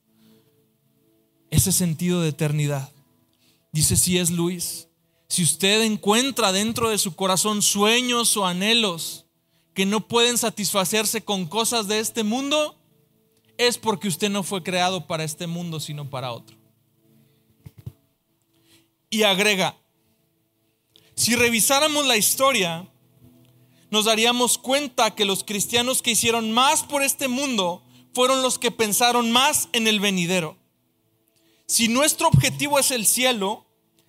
Ese 1.50 1.72
sentido 1.72 2.20
de 2.20 2.28
eternidad. 2.28 2.92
Dice 3.72 3.96
si 3.96 4.18
es 4.18 4.30
Luis, 4.30 4.88
si 5.28 5.42
usted 5.42 5.82
encuentra 5.82 6.52
dentro 6.52 6.88
de 6.88 6.98
su 6.98 7.16
corazón 7.16 7.62
sueños 7.62 8.36
o 8.36 8.46
anhelos 8.46 9.26
que 9.74 9.86
no 9.86 10.06
pueden 10.06 10.38
satisfacerse 10.38 11.24
con 11.24 11.46
cosas 11.46 11.88
de 11.88 11.98
este 11.98 12.22
mundo, 12.22 12.78
es 13.58 13.76
porque 13.76 14.06
usted 14.06 14.30
no 14.30 14.44
fue 14.44 14.62
creado 14.62 15.08
para 15.08 15.24
este 15.24 15.48
mundo, 15.48 15.80
sino 15.80 16.08
para 16.08 16.30
otro 16.30 16.61
y 19.12 19.24
agrega, 19.24 19.76
si 21.14 21.36
revisáramos 21.36 22.06
la 22.06 22.16
historia, 22.16 22.88
nos 23.90 24.06
daríamos 24.06 24.56
cuenta 24.56 25.14
que 25.14 25.26
los 25.26 25.44
cristianos 25.44 26.00
que 26.00 26.12
hicieron 26.12 26.50
más 26.50 26.82
por 26.82 27.02
este 27.02 27.28
mundo 27.28 27.84
fueron 28.14 28.40
los 28.40 28.58
que 28.58 28.70
pensaron 28.70 29.30
más 29.30 29.68
en 29.74 29.86
el 29.86 30.00
venidero. 30.00 30.56
Si 31.66 31.88
nuestro 31.88 32.26
objetivo 32.28 32.78
es 32.78 32.90
el 32.90 33.04
cielo, 33.04 33.66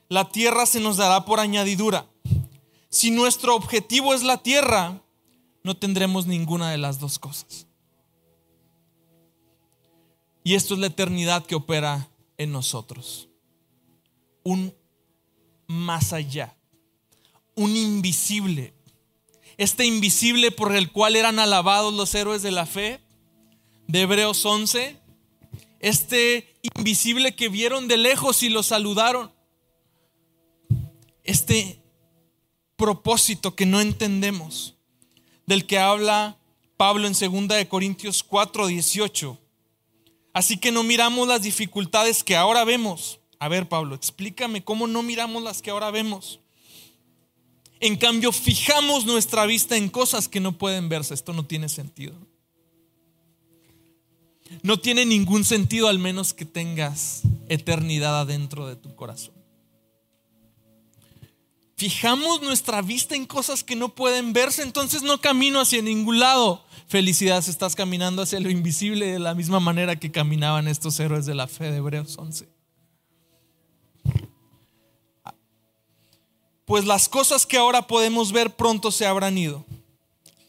la 0.07 0.29
tierra 0.29 0.65
se 0.65 0.79
nos 0.79 0.95
dará 0.95 1.25
por 1.25 1.41
añadidura. 1.41 2.07
Si 2.89 3.11
nuestro 3.11 3.55
objetivo 3.57 4.13
es 4.13 4.23
la 4.23 4.41
tierra, 4.41 5.01
no 5.63 5.75
tendremos 5.75 6.27
ninguna 6.27 6.71
de 6.71 6.77
las 6.77 7.01
dos 7.01 7.19
cosas. 7.19 7.67
Y 10.45 10.55
esto 10.55 10.75
es 10.75 10.79
la 10.79 10.87
eternidad 10.87 11.45
que 11.45 11.55
opera 11.55 12.09
en 12.37 12.53
nosotros. 12.53 13.27
Un 14.43 14.73
más 15.67 16.13
allá, 16.13 16.55
un 17.55 17.75
invisible. 17.75 18.73
Este 19.57 19.85
invisible 19.85 20.51
por 20.51 20.75
el 20.75 20.91
cual 20.91 21.15
eran 21.15 21.39
alabados 21.39 21.93
los 21.93 22.13
héroes 22.15 22.41
de 22.41 22.51
la 22.51 22.65
fe, 22.65 22.99
de 23.87 24.01
Hebreos 24.01 24.43
11, 24.45 24.97
este 25.79 26.55
invisible 26.75 27.35
que 27.35 27.49
vieron 27.49 27.87
de 27.87 27.97
lejos 27.97 28.41
y 28.41 28.49
lo 28.49 28.63
saludaron, 28.63 29.31
este 31.23 31.81
propósito 32.75 33.55
que 33.55 33.65
no 33.65 33.81
entendemos, 33.81 34.75
del 35.45 35.65
que 35.65 35.77
habla 35.77 36.37
Pablo 36.77 37.07
en 37.07 37.13
2 37.13 37.47
de 37.49 37.67
Corintios 37.67 38.23
4, 38.23 38.67
18. 38.67 39.37
Así 40.33 40.57
que 40.57 40.71
no 40.71 40.83
miramos 40.83 41.27
las 41.27 41.43
dificultades 41.43 42.23
que 42.23 42.35
ahora 42.35 42.63
vemos. 42.63 43.19
A 43.43 43.49
ver, 43.49 43.67
Pablo, 43.67 43.93
explícame 43.93 44.63
cómo 44.63 44.87
no 44.87 45.03
miramos 45.03 45.43
las 45.43 45.61
que 45.61 45.69
ahora 45.69 45.91
vemos. 45.91 46.39
En 47.81 47.97
cambio, 47.97 48.31
fijamos 48.31 49.05
nuestra 49.05 49.45
vista 49.45 49.75
en 49.75 49.89
cosas 49.89 50.29
que 50.29 50.39
no 50.39 50.57
pueden 50.57 50.87
verse. 50.87 51.13
Esto 51.13 51.33
no 51.33 51.45
tiene 51.45 51.67
sentido. 51.67 52.15
No 54.61 54.79
tiene 54.79 55.05
ningún 55.05 55.43
sentido 55.43 55.89
al 55.89 55.99
menos 55.99 56.33
que 56.33 56.45
tengas 56.45 57.23
eternidad 57.49 58.21
adentro 58.21 58.65
de 58.65 58.77
tu 58.77 58.95
corazón. 58.95 59.33
Fijamos 61.75 62.41
nuestra 62.43 62.81
vista 62.81 63.13
en 63.13 63.25
cosas 63.25 63.61
que 63.65 63.75
no 63.75 63.89
pueden 63.89 64.31
verse, 64.31 64.63
entonces 64.63 65.01
no 65.01 65.19
camino 65.19 65.59
hacia 65.59 65.81
ningún 65.81 66.17
lado. 66.17 66.63
Felicidades, 66.87 67.49
estás 67.49 67.75
caminando 67.75 68.21
hacia 68.21 68.39
lo 68.39 68.49
invisible 68.49 69.07
de 69.07 69.19
la 69.19 69.35
misma 69.35 69.59
manera 69.59 69.97
que 69.97 70.13
caminaban 70.13 70.69
estos 70.69 70.97
héroes 71.01 71.25
de 71.25 71.35
la 71.35 71.49
fe 71.49 71.71
de 71.71 71.79
Hebreos 71.79 72.17
11. 72.17 72.52
Pues 76.65 76.85
las 76.85 77.09
cosas 77.09 77.45
que 77.45 77.57
ahora 77.57 77.87
podemos 77.87 78.31
ver 78.31 78.55
pronto 78.55 78.91
se 78.91 79.05
habrán 79.05 79.37
ido, 79.37 79.65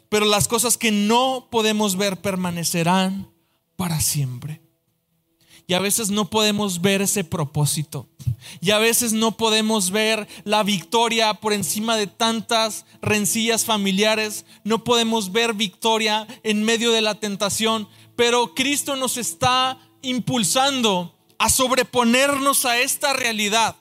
pero 0.09 0.27
las 0.27 0.47
cosas 0.47 0.77
que 0.77 0.91
no 0.91 1.49
podemos 1.51 1.97
ver 1.97 2.21
permanecerán 2.21 3.31
para 3.77 4.01
siempre. 4.01 4.65
Y 5.67 5.75
a 5.75 5.79
veces 5.79 6.11
no 6.11 6.29
podemos 6.29 6.83
ver 6.83 7.01
ese 7.01 7.25
propósito. 7.25 8.09
Y 8.61 8.71
a 8.71 8.79
veces 8.79 9.15
no 9.15 9.37
podemos 9.37 9.91
ver 9.91 10.29
la 10.45 10.63
victoria 10.63 11.33
por 11.35 11.55
encima 11.55 11.97
de 11.97 12.07
tantas 12.07 12.85
rencillas 13.01 13.65
familiares. 13.65 14.45
No 14.63 14.85
podemos 14.85 15.33
ver 15.33 15.55
victoria 15.55 16.27
en 16.43 16.65
medio 16.65 16.93
de 16.93 17.01
la 17.01 17.15
tentación. 17.15 17.89
Pero 18.15 18.55
Cristo 18.55 18.95
nos 18.97 19.17
está 19.17 19.79
impulsando 20.03 21.17
a 21.39 21.49
sobreponernos 21.49 22.67
a 22.67 22.79
esta 22.79 23.15
realidad. 23.15 23.77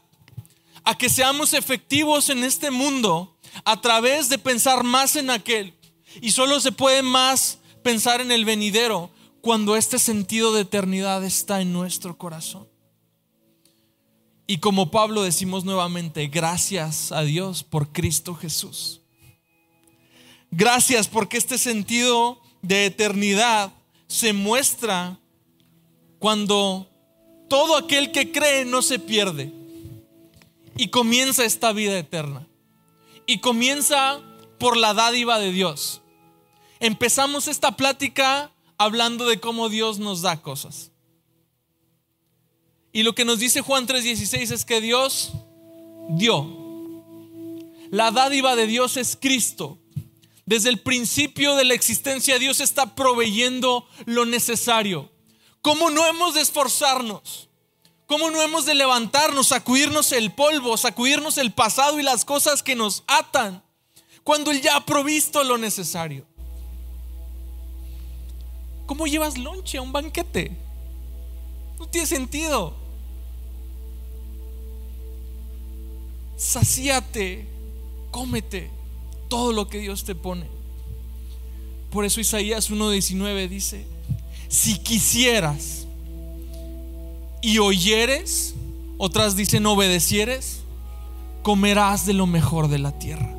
A 0.84 0.98
que 0.98 1.10
seamos 1.10 1.54
efectivos 1.54 2.30
en 2.30 2.44
este 2.44 2.72
mundo 2.72 3.38
a 3.66 3.80
través 3.80 4.30
de 4.30 4.38
pensar 4.38 4.84
más 4.84 5.16
en 5.16 5.30
aquel. 5.30 5.74
Y 6.22 6.32
solo 6.32 6.60
se 6.60 6.72
puede 6.72 7.02
más 7.02 7.60
pensar 7.84 8.22
en 8.22 8.32
el 8.32 8.46
venidero 8.46 9.12
cuando 9.42 9.76
este 9.76 10.00
sentido 10.00 10.54
de 10.54 10.62
eternidad 10.62 11.24
está 11.24 11.62
en 11.62 11.74
nuestro 11.74 12.18
corazón. 12.18 12.68
Y 14.46 14.58
como 14.58 14.92
Pablo 14.92 15.24
decimos 15.24 15.64
nuevamente, 15.64 16.28
gracias 16.28 17.12
a 17.12 17.24
Dios 17.24 17.64
por 17.64 17.92
Cristo 17.92 18.36
Jesús. 18.36 19.02
Gracias 20.52 21.08
porque 21.08 21.38
este 21.38 21.58
sentido 21.58 22.42
de 22.62 22.86
eternidad 22.86 23.74
se 24.08 24.34
muestra 24.34 25.20
cuando 26.20 26.90
todo 27.50 27.76
aquel 27.76 28.12
que 28.12 28.32
cree 28.32 28.64
no 28.66 28.82
se 28.82 29.00
pierde 29.00 29.63
y 30.76 30.90
comienza 30.90 31.46
esta 31.46 31.72
vida 31.72 31.98
eterna. 31.98 32.48
Y 33.26 33.40
comienza 33.40 34.22
por 34.60 34.78
la 34.78 34.94
dádiva 34.94 35.40
de 35.40 35.52
Dios. 35.52 36.02
Empezamos 36.80 37.48
esta 37.48 37.78
plática 37.78 38.52
hablando 38.78 39.28
de 39.28 39.40
cómo 39.40 39.70
Dios 39.70 40.00
nos 40.00 40.22
da 40.22 40.42
cosas. 40.42 40.92
Y 42.92 43.04
lo 43.04 43.16
que 43.16 43.26
nos 43.26 43.40
dice 43.40 43.62
Juan 43.62 43.88
3:16 43.88 44.52
es 44.52 44.66
que 44.66 44.82
Dios 44.82 45.32
dio. 46.10 46.62
La 47.90 48.12
dádiva 48.12 48.56
de 48.56 48.68
Dios 48.68 48.98
es 48.98 49.18
Cristo. 49.20 49.80
Desde 50.46 50.70
el 50.70 50.82
principio 50.82 51.56
de 51.56 51.64
la 51.64 51.74
existencia 51.74 52.38
Dios 52.38 52.60
está 52.60 52.96
proveyendo 52.96 53.88
lo 54.06 54.26
necesario. 54.26 55.12
¿Cómo 55.62 55.90
no 55.90 56.06
hemos 56.06 56.34
de 56.34 56.42
esforzarnos? 56.42 57.50
¿Cómo 58.14 58.30
no 58.30 58.44
hemos 58.44 58.68
de 58.68 58.76
levantarnos, 58.76 59.48
sacudirnos 59.48 60.12
el 60.12 60.32
polvo, 60.32 60.78
sacudirnos 60.78 61.40
el 61.40 61.52
pasado 61.52 62.00
y 62.00 62.04
las 62.04 62.26
cosas 62.26 62.62
que 62.62 62.76
nos 62.76 63.04
atan 63.08 63.64
cuando 64.24 64.52
Él 64.52 64.62
ya 64.62 64.76
ha 64.76 64.86
provisto 64.86 65.44
lo 65.44 65.58
necesario? 65.58 66.24
¿Cómo 68.86 69.08
llevas 69.08 69.40
lonche 69.40 69.80
a 69.80 69.82
un 69.82 69.92
banquete? 69.92 70.56
No 71.80 71.88
tiene 71.88 72.06
sentido. 72.06 72.76
Sacíate, 76.38 77.48
cómete 78.12 78.70
todo 79.28 79.54
lo 79.54 79.68
que 79.70 79.80
Dios 79.80 80.04
te 80.04 80.14
pone. 80.14 80.46
Por 81.90 82.06
eso 82.06 82.22
Isaías 82.22 82.70
1.19 82.70 83.50
dice, 83.50 83.88
si 84.50 84.78
quisieras 84.78 85.83
y 87.44 87.60
oyeres, 87.60 88.56
otras 88.98 89.36
dicen 89.36 89.66
obedecieres, 89.66 90.62
comerás 91.44 92.06
de 92.06 92.14
lo 92.14 92.26
mejor 92.26 92.70
de 92.70 92.80
la 92.80 92.98
tierra. 92.98 93.30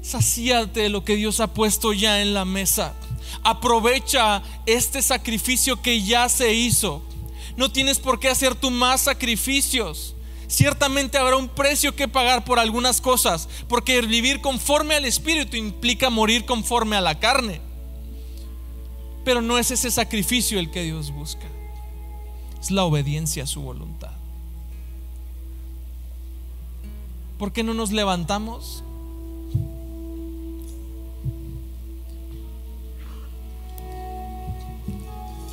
Sacíate 0.00 0.80
de 0.80 0.88
lo 0.88 1.04
que 1.04 1.16
Dios 1.16 1.38
ha 1.40 1.52
puesto 1.52 1.92
ya 1.92 2.22
en 2.22 2.32
la 2.32 2.46
mesa. 2.46 2.94
Aprovecha 3.42 4.42
este 4.64 5.02
sacrificio 5.02 5.82
que 5.82 6.02
ya 6.02 6.28
se 6.30 6.54
hizo. 6.54 7.02
No 7.56 7.70
tienes 7.70 7.98
por 7.98 8.20
qué 8.20 8.28
hacer 8.28 8.54
tú 8.54 8.70
más 8.70 9.02
sacrificios. 9.02 10.14
Ciertamente 10.48 11.18
habrá 11.18 11.36
un 11.36 11.48
precio 11.48 11.94
que 11.94 12.08
pagar 12.08 12.44
por 12.44 12.58
algunas 12.58 13.00
cosas, 13.00 13.48
porque 13.68 14.00
vivir 14.00 14.40
conforme 14.40 14.94
al 14.94 15.04
Espíritu 15.04 15.56
implica 15.56 16.08
morir 16.08 16.46
conforme 16.46 16.96
a 16.96 17.00
la 17.00 17.18
carne. 17.18 17.60
Pero 19.24 19.42
no 19.42 19.58
es 19.58 19.72
ese 19.72 19.90
sacrificio 19.90 20.58
el 20.58 20.70
que 20.70 20.84
Dios 20.84 21.10
busca, 21.10 21.46
es 22.66 22.72
la 22.72 22.84
obediencia 22.84 23.44
a 23.44 23.46
su 23.46 23.62
voluntad. 23.62 24.10
¿Por 27.38 27.52
qué 27.52 27.62
no 27.62 27.74
nos 27.74 27.92
levantamos 27.92 28.82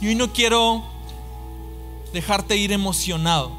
Y 0.02 0.08
hoy 0.08 0.16
no 0.16 0.34
quiero 0.34 0.84
dejarte 2.12 2.58
ir 2.58 2.74
emocionado. 2.74 3.52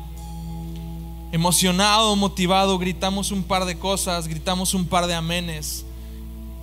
Emocionado, 1.32 2.16
motivado, 2.16 2.78
gritamos 2.78 3.30
un 3.30 3.44
par 3.44 3.64
de 3.64 3.78
cosas, 3.78 4.28
gritamos 4.28 4.74
un 4.74 4.84
par 4.84 5.07
de 5.07 5.14
amenes. 5.14 5.86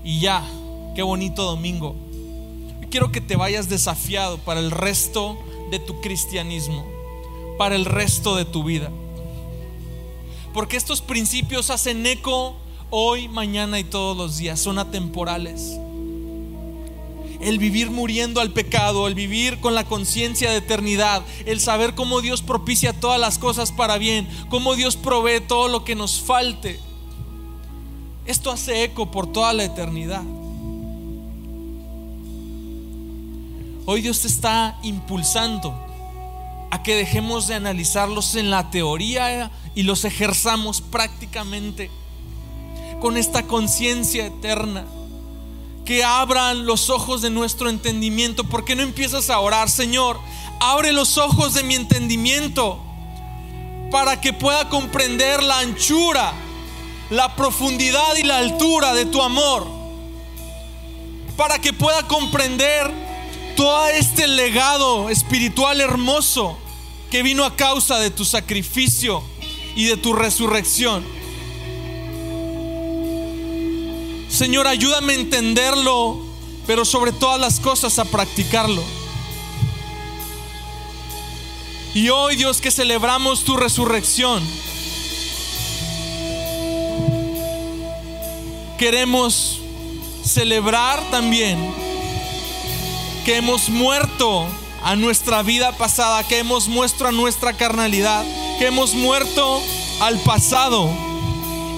Y 0.04 0.20
ya, 0.20 0.44
qué 0.96 1.02
bonito 1.02 1.44
domingo. 1.44 1.96
quiero 2.92 3.12
que 3.12 3.22
te 3.22 3.36
vayas 3.36 3.70
desafiado 3.70 4.38
para 4.38 4.60
el 4.60 4.70
resto 4.70 5.40
de 5.72 5.80
tu 5.80 6.00
cristianismo, 6.02 6.86
para 7.58 7.76
el 7.76 7.86
resto 7.86 8.36
de 8.36 8.46
tu 8.46 8.64
vida. 8.64 8.92
Porque 10.54 10.78
estos 10.78 11.02
principios 11.02 11.72
hacen 11.72 12.06
eco 12.06 12.56
hoy, 12.92 13.28
mañana 13.28 13.80
y 13.80 13.84
todos 13.84 14.16
los 14.16 14.38
días, 14.38 14.60
son 14.60 14.78
atemporales 14.78 15.80
el 17.42 17.58
vivir 17.58 17.90
muriendo 17.90 18.40
al 18.40 18.52
pecado, 18.52 19.08
el 19.08 19.16
vivir 19.16 19.60
con 19.60 19.76
la 19.76 19.84
conciencia 19.84 20.52
de 20.52 20.58
eternidad, 20.58 21.24
el 21.46 21.60
saber 21.60 21.96
cómo 21.96 22.22
Dios 22.22 22.42
propicia 22.42 22.94
todas 22.94 23.20
las 23.20 23.40
cosas 23.40 23.72
para 23.72 23.98
bien, 23.98 24.28
cómo 24.50 24.76
Dios 24.76 24.96
provee 24.96 25.42
todo 25.42 25.68
lo 25.68 25.84
que 25.84 25.96
nos 25.96 26.22
falte. 26.22 26.80
Esto 28.26 28.52
hace 28.52 28.84
eco 28.84 29.10
por 29.10 29.32
toda 29.32 29.54
la 29.54 29.64
eternidad. 29.64 30.24
Hoy 33.88 34.02
Dios 34.02 34.22
te 34.22 34.28
está 34.28 34.78
impulsando 34.84 35.74
a 36.70 36.84
que 36.84 36.96
dejemos 36.96 37.48
de 37.48 37.56
analizarlos 37.56 38.36
en 38.36 38.52
la 38.52 38.70
teoría 38.70 39.50
y 39.74 39.84
los 39.84 40.06
ejerzamos 40.06 40.82
prácticamente 40.82 41.90
con 43.00 43.18
esta 43.18 43.44
conciencia 43.48 44.28
eterna 44.28 44.86
que 45.84 46.04
abran 46.04 46.68
los 46.68 46.92
ojos 46.92 47.24
de 47.24 47.32
nuestro 47.32 47.70
entendimiento. 47.70 48.44
¿Por 48.44 48.66
qué 48.66 48.76
no 48.76 48.84
empiezas 48.84 49.32
a 49.32 49.40
orar, 49.40 49.68
Señor? 49.68 50.20
Abre 50.60 50.94
los 50.94 51.18
ojos 51.18 51.56
de 51.56 51.64
mi 51.64 51.74
entendimiento 51.74 52.80
para 53.90 54.22
que 54.22 54.32
pueda 54.32 54.70
comprender 54.70 55.42
la 55.42 55.58
anchura, 55.58 56.34
la 57.10 57.36
profundidad 57.36 58.16
y 58.16 58.24
la 58.24 58.38
altura 58.38 58.94
de 58.94 59.06
tu 59.06 59.24
amor. 59.24 59.68
Para 61.36 61.58
que 61.58 61.74
pueda 61.74 62.08
comprender 62.08 63.11
todo 63.62 63.86
este 63.90 64.28
legado 64.28 65.12
espiritual 65.12 65.82
hermoso 65.82 66.58
que 67.12 67.22
vino 67.22 67.46
a 67.46 67.56
causa 67.56 68.00
de 68.00 68.10
tu 68.10 68.26
sacrificio 68.26 69.22
y 69.76 69.86
de 69.86 69.98
tu 69.98 70.14
resurrección. 70.14 71.06
Señor, 74.30 74.66
ayúdame 74.66 75.14
a 75.14 75.18
entenderlo, 75.18 76.26
pero 76.66 76.86
sobre 76.86 77.12
todas 77.12 77.40
las 77.40 77.60
cosas 77.60 78.00
a 78.00 78.06
practicarlo. 78.06 78.84
Y 81.94 82.10
hoy, 82.10 82.38
Dios, 82.38 82.62
que 82.62 82.72
celebramos 82.72 83.44
tu 83.44 83.58
resurrección, 83.58 84.44
queremos 88.80 89.60
celebrar 90.26 91.12
también 91.12 91.91
que 93.26 93.38
hemos 93.38 93.70
muerto 93.70 94.48
a 94.84 94.96
nuestra 94.96 95.44
vida 95.44 95.72
pasada, 95.78 96.24
que 96.28 96.40
hemos 96.40 96.68
muerto 96.68 97.08
a 97.08 97.12
nuestra 97.12 97.54
carnalidad, 97.54 98.24
que 98.58 98.68
hemos 98.68 98.94
muerto 98.94 99.62
al 100.00 100.20
pasado 100.20 100.90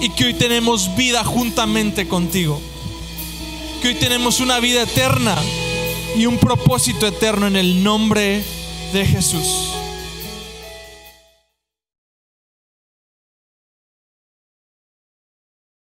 y 0.00 0.08
que 0.10 0.26
hoy 0.26 0.34
tenemos 0.34 0.94
vida 0.96 1.24
juntamente 1.24 2.08
contigo. 2.08 2.60
Que 3.82 3.88
hoy 3.88 3.94
tenemos 3.96 4.40
una 4.40 4.60
vida 4.60 4.82
eterna 4.82 5.36
y 6.16 6.26
un 6.26 6.38
propósito 6.38 7.06
eterno 7.06 7.46
en 7.46 7.56
el 7.56 7.82
nombre 7.82 8.42
de 8.92 9.06
Jesús. 9.06 9.83